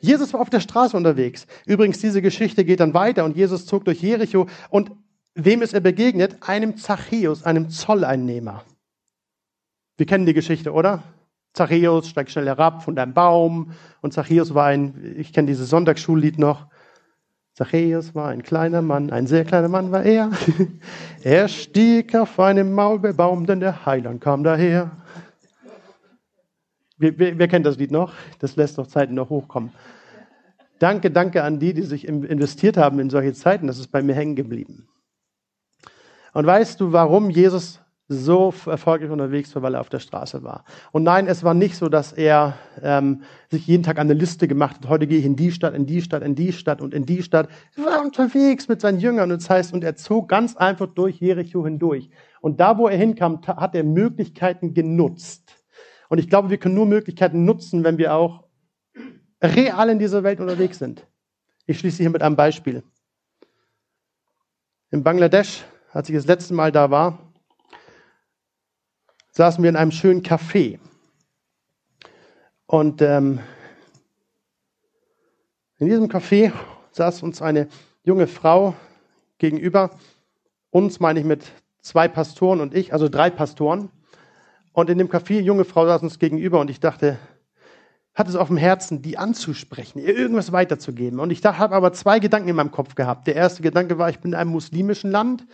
[0.00, 1.46] Jesus war auf der Straße unterwegs.
[1.66, 4.90] Übrigens, diese Geschichte geht dann weiter und Jesus zog durch Jericho und
[5.34, 6.36] wem ist er begegnet?
[6.42, 8.64] Einem Zachäus, einem Zolleinnehmer.
[9.96, 11.02] Wir kennen die Geschichte, oder?
[11.54, 13.72] Zachäus steigt schnell herab von deinem Baum.
[14.00, 16.66] Und Zachäus war ein, ich kenne dieses Sonntagsschullied noch.
[17.54, 20.32] Zachäus war ein kleiner Mann, ein sehr kleiner Mann war er.
[21.22, 24.90] er stieg auf einem Maulbeerbaum, denn der Heiland kam daher.
[26.98, 28.12] Wer, wer, wer, kennt das Lied noch?
[28.40, 29.72] Das lässt doch Zeiten noch hochkommen.
[30.80, 33.68] Danke, danke an die, die sich investiert haben in solche Zeiten.
[33.68, 34.88] Das ist bei mir hängen geblieben.
[36.32, 40.64] Und weißt du, warum Jesus so erfolgreich unterwegs war, weil er auf der Straße war.
[40.92, 44.76] Und nein, es war nicht so, dass er ähm, sich jeden Tag eine Liste gemacht
[44.76, 47.06] hat, heute gehe ich in die Stadt, in die Stadt, in die Stadt und in
[47.06, 47.48] die Stadt.
[47.76, 51.18] Er war unterwegs mit seinen Jüngern und das heißt, und er zog ganz einfach durch
[51.18, 52.10] Jericho hindurch.
[52.42, 55.64] Und da, wo er hinkam, hat er Möglichkeiten genutzt.
[56.10, 58.44] Und ich glaube, wir können nur Möglichkeiten nutzen, wenn wir auch
[59.42, 61.06] real in dieser Welt unterwegs sind.
[61.66, 62.82] Ich schließe hier mit einem Beispiel.
[64.90, 67.23] In Bangladesch, als ich das letzte Mal da war,
[69.34, 70.78] saßen wir in einem schönen Café.
[72.66, 73.40] Und ähm,
[75.78, 76.52] in diesem Café
[76.92, 77.68] saß uns eine
[78.04, 78.74] junge Frau
[79.38, 79.90] gegenüber.
[80.70, 81.44] Uns meine ich mit
[81.82, 83.90] zwei Pastoren und ich, also drei Pastoren.
[84.72, 87.18] Und in dem Café, junge Frau saß uns gegenüber und ich dachte,
[88.14, 91.18] hat es auf dem Herzen, die anzusprechen, ihr irgendwas weiterzugeben.
[91.18, 93.26] Und ich habe aber zwei Gedanken in meinem Kopf gehabt.
[93.26, 95.44] Der erste Gedanke war, ich bin in einem muslimischen Land.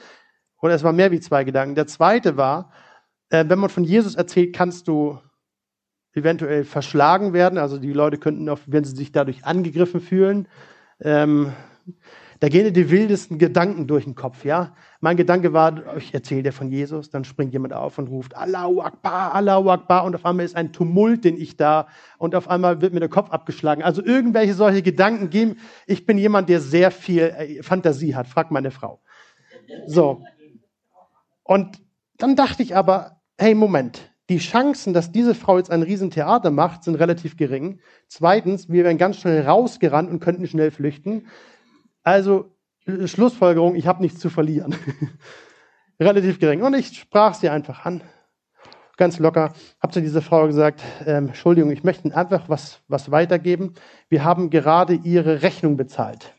[0.61, 1.75] Oder es war mehr wie zwei Gedanken.
[1.75, 2.71] Der zweite war,
[3.31, 5.19] äh, wenn man von Jesus erzählt, kannst du
[6.13, 7.59] eventuell verschlagen werden.
[7.59, 10.49] Also die Leute könnten auch, wenn sie sich dadurch angegriffen fühlen,
[11.01, 11.53] ähm,
[12.41, 14.75] da gehen die wildesten Gedanken durch den Kopf, ja.
[15.01, 18.81] Mein Gedanke war, ich erzähle dir von Jesus, dann springt jemand auf und ruft Allahu
[18.81, 22.81] Akbar, Allahu Akbar und auf einmal ist ein Tumult, den ich da und auf einmal
[22.81, 23.83] wird mir der Kopf abgeschlagen.
[23.83, 25.59] Also irgendwelche solche Gedanken geben.
[25.87, 29.03] Ich bin jemand, der sehr viel äh, Fantasie hat, fragt meine Frau.
[29.87, 30.23] So.
[31.43, 31.83] Und
[32.17, 36.85] dann dachte ich aber, hey, Moment, die Chancen, dass diese Frau jetzt ein Riesentheater macht,
[36.85, 37.81] sind relativ gering.
[38.07, 41.27] Zweitens, wir wären ganz schnell rausgerannt und könnten schnell flüchten.
[42.03, 44.77] Also äh, Schlussfolgerung, ich habe nichts zu verlieren.
[46.01, 46.61] relativ gering.
[46.61, 48.03] Und ich sprach sie einfach an,
[48.99, 53.73] ganz locker, habe zu dieser Frau gesagt, ähm, Entschuldigung, ich möchte einfach was, was weitergeben.
[54.11, 56.35] Wir haben gerade Ihre Rechnung bezahlt.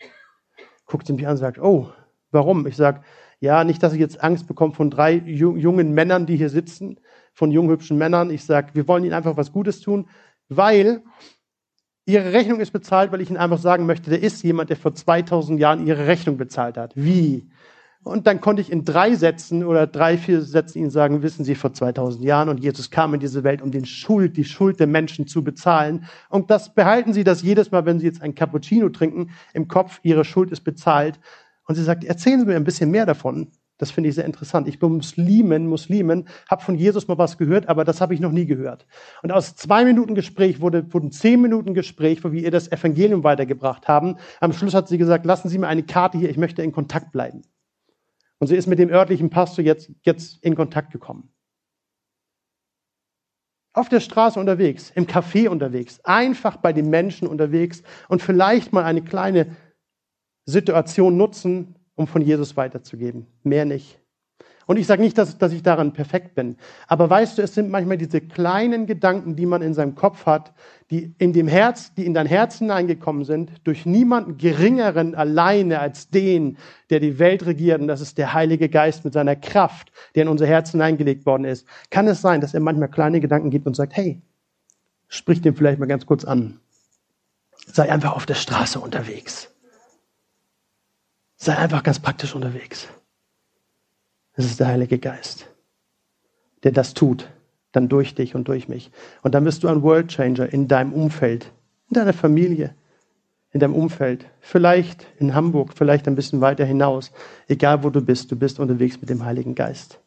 [0.85, 1.91] Guckt sie mich an und sagt, oh,
[2.29, 2.67] warum?
[2.67, 3.01] Ich sage,
[3.41, 6.99] ja, nicht, dass ich jetzt Angst bekomme von drei jungen Männern, die hier sitzen,
[7.33, 8.29] von jungen, hübschen Männern.
[8.29, 10.07] Ich sage, wir wollen ihnen einfach was Gutes tun,
[10.47, 11.01] weil
[12.05, 14.93] ihre Rechnung ist bezahlt, weil ich ihnen einfach sagen möchte, da ist jemand, der vor
[14.93, 16.93] 2000 Jahren ihre Rechnung bezahlt hat.
[16.95, 17.49] Wie?
[18.03, 21.53] Und dann konnte ich in drei Sätzen oder drei, vier Sätzen ihnen sagen, wissen Sie,
[21.53, 24.87] vor 2000 Jahren und Jesus kam in diese Welt, um den Schuld, die Schuld der
[24.87, 26.05] Menschen zu bezahlen.
[26.29, 29.99] Und das behalten Sie das jedes Mal, wenn Sie jetzt ein Cappuccino trinken, im Kopf,
[30.01, 31.19] Ihre Schuld ist bezahlt.
[31.71, 33.49] Und sie sagt, erzählen Sie mir ein bisschen mehr davon.
[33.77, 34.67] Das finde ich sehr interessant.
[34.67, 38.33] Ich bin Muslimen, Muslimen, habe von Jesus mal was gehört, aber das habe ich noch
[38.33, 38.85] nie gehört.
[39.23, 43.23] Und aus zwei Minuten Gespräch wurde, wurden zehn Minuten Gespräch, wo wir ihr das Evangelium
[43.23, 44.17] weitergebracht haben.
[44.41, 47.13] Am Schluss hat sie gesagt, lassen Sie mir eine Karte hier, ich möchte in Kontakt
[47.13, 47.43] bleiben.
[48.39, 51.29] Und sie ist mit dem örtlichen Pastor jetzt, jetzt in Kontakt gekommen.
[53.71, 58.83] Auf der Straße unterwegs, im Café unterwegs, einfach bei den Menschen unterwegs und vielleicht mal
[58.83, 59.55] eine kleine
[60.45, 63.27] Situation nutzen, um von Jesus weiterzugeben.
[63.43, 64.01] Mehr nicht.
[64.71, 66.55] Und ich sage nicht, dass, dass ich daran perfekt bin.
[66.87, 70.53] Aber weißt du, es sind manchmal diese kleinen Gedanken, die man in seinem Kopf hat,
[70.91, 76.09] die in dem Herz, die in dein Herz hineingekommen sind, durch niemanden geringeren alleine als
[76.09, 76.57] den,
[76.89, 77.81] der die Welt regiert.
[77.81, 81.43] Und das ist der Heilige Geist mit seiner Kraft, der in unser Herz hineingelegt worden
[81.43, 81.67] ist.
[81.89, 84.21] Kann es sein, dass er manchmal kleine Gedanken gibt und sagt, hey,
[85.09, 86.61] sprich den vielleicht mal ganz kurz an.
[87.65, 89.50] Sei einfach auf der Straße unterwegs.
[91.43, 92.87] Sei einfach ganz praktisch unterwegs.
[94.33, 95.47] Es ist der Heilige Geist,
[96.61, 97.31] der das tut,
[97.71, 98.91] dann durch dich und durch mich.
[99.23, 101.51] Und dann bist du ein World Changer in deinem Umfeld,
[101.89, 102.75] in deiner Familie,
[103.49, 104.27] in deinem Umfeld.
[104.39, 107.11] Vielleicht in Hamburg, vielleicht ein bisschen weiter hinaus.
[107.47, 109.99] Egal wo du bist, du bist unterwegs mit dem Heiligen Geist.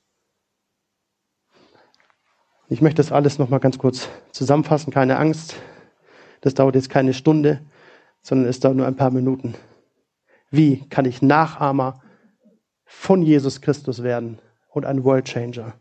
[2.68, 4.92] Ich möchte das alles nochmal ganz kurz zusammenfassen.
[4.92, 5.56] Keine Angst.
[6.42, 7.60] Das dauert jetzt keine Stunde,
[8.22, 9.56] sondern es dauert nur ein paar Minuten.
[10.56, 12.00] Wie kann ich Nachahmer
[12.84, 14.38] von Jesus Christus werden
[14.68, 15.74] und ein World Changer?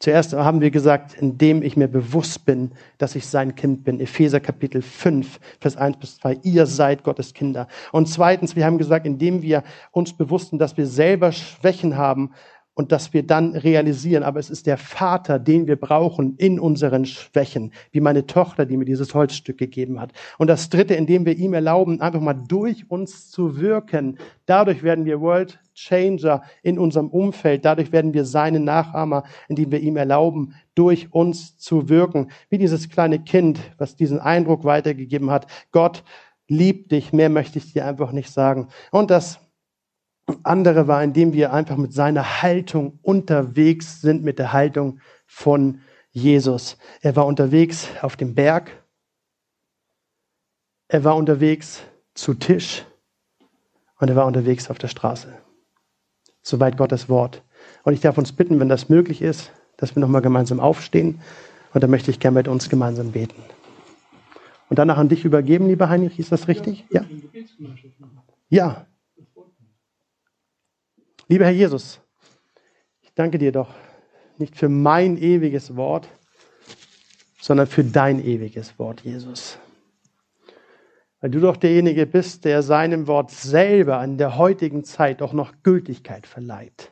[0.00, 3.98] Zuerst haben wir gesagt, indem ich mir bewusst bin, dass ich sein Kind bin.
[3.98, 6.40] Epheser Kapitel 5, Vers 1 bis 2.
[6.42, 7.68] Ihr seid Gottes Kinder.
[7.90, 9.62] Und zweitens, wir haben gesagt, indem wir
[9.92, 12.32] uns bewusst sind, dass wir selber Schwächen haben
[12.74, 17.04] und dass wir dann realisieren, aber es ist der Vater, den wir brauchen in unseren
[17.04, 20.12] Schwächen, wie meine Tochter, die mir dieses Holzstück gegeben hat.
[20.38, 24.18] Und das Dritte, indem wir ihm erlauben, einfach mal durch uns zu wirken.
[24.46, 27.64] Dadurch werden wir World Changer in unserem Umfeld.
[27.64, 32.30] Dadurch werden wir seine Nachahmer, indem wir ihm erlauben, durch uns zu wirken.
[32.48, 35.46] Wie dieses kleine Kind, was diesen Eindruck weitergegeben hat.
[35.72, 36.04] Gott
[36.48, 37.12] liebt dich.
[37.12, 38.68] Mehr möchte ich dir einfach nicht sagen.
[38.90, 39.40] Und das
[40.42, 46.76] andere war, indem wir einfach mit seiner Haltung unterwegs sind, mit der Haltung von Jesus.
[47.00, 48.70] Er war unterwegs auf dem Berg.
[50.88, 51.82] Er war unterwegs
[52.14, 52.84] zu Tisch.
[53.98, 55.32] Und er war unterwegs auf der Straße.
[56.42, 57.42] Soweit Gottes Wort.
[57.84, 61.20] Und ich darf uns bitten, wenn das möglich ist, dass wir nochmal gemeinsam aufstehen.
[61.72, 63.42] Und dann möchte ich gerne mit uns gemeinsam beten.
[64.68, 66.18] Und danach an dich übergeben, lieber Heinrich.
[66.18, 66.86] Ist das richtig?
[66.90, 67.04] Ja.
[68.48, 68.86] Ja.
[71.30, 72.00] Lieber Herr Jesus,
[73.02, 73.72] ich danke dir doch
[74.38, 76.08] nicht für mein ewiges Wort,
[77.40, 79.56] sondern für dein ewiges Wort, Jesus.
[81.20, 85.62] Weil du doch derjenige bist, der seinem Wort selber in der heutigen Zeit auch noch
[85.62, 86.90] Gültigkeit verleiht.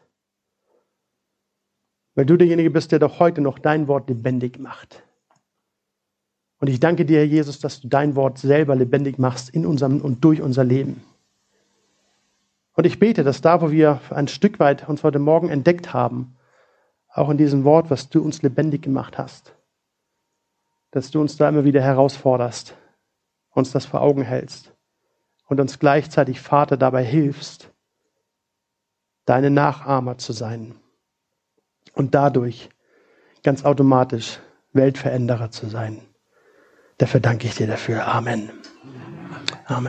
[2.15, 5.03] Weil du derjenige bist, der doch heute noch dein Wort lebendig macht.
[6.61, 10.01] Und ich danke dir, Herr Jesus, dass du dein Wort selber lebendig machst in unserem
[10.01, 11.03] und durch unser Leben.
[12.79, 16.37] Und ich bete, dass da, wo wir ein Stück weit uns heute Morgen entdeckt haben,
[17.09, 19.57] auch in diesem Wort, was du uns lebendig gemacht hast,
[20.93, 22.77] dass du uns da immer wieder herausforderst,
[23.51, 24.73] uns das vor Augen hältst
[25.49, 27.69] und uns gleichzeitig, Vater, dabei hilfst,
[29.25, 30.77] deine Nachahmer zu sein
[31.95, 32.69] und dadurch
[33.43, 34.39] ganz automatisch
[34.73, 36.03] Weltveränderer zu sein.
[36.99, 38.07] Dafür danke ich dir dafür.
[38.07, 38.53] Amen.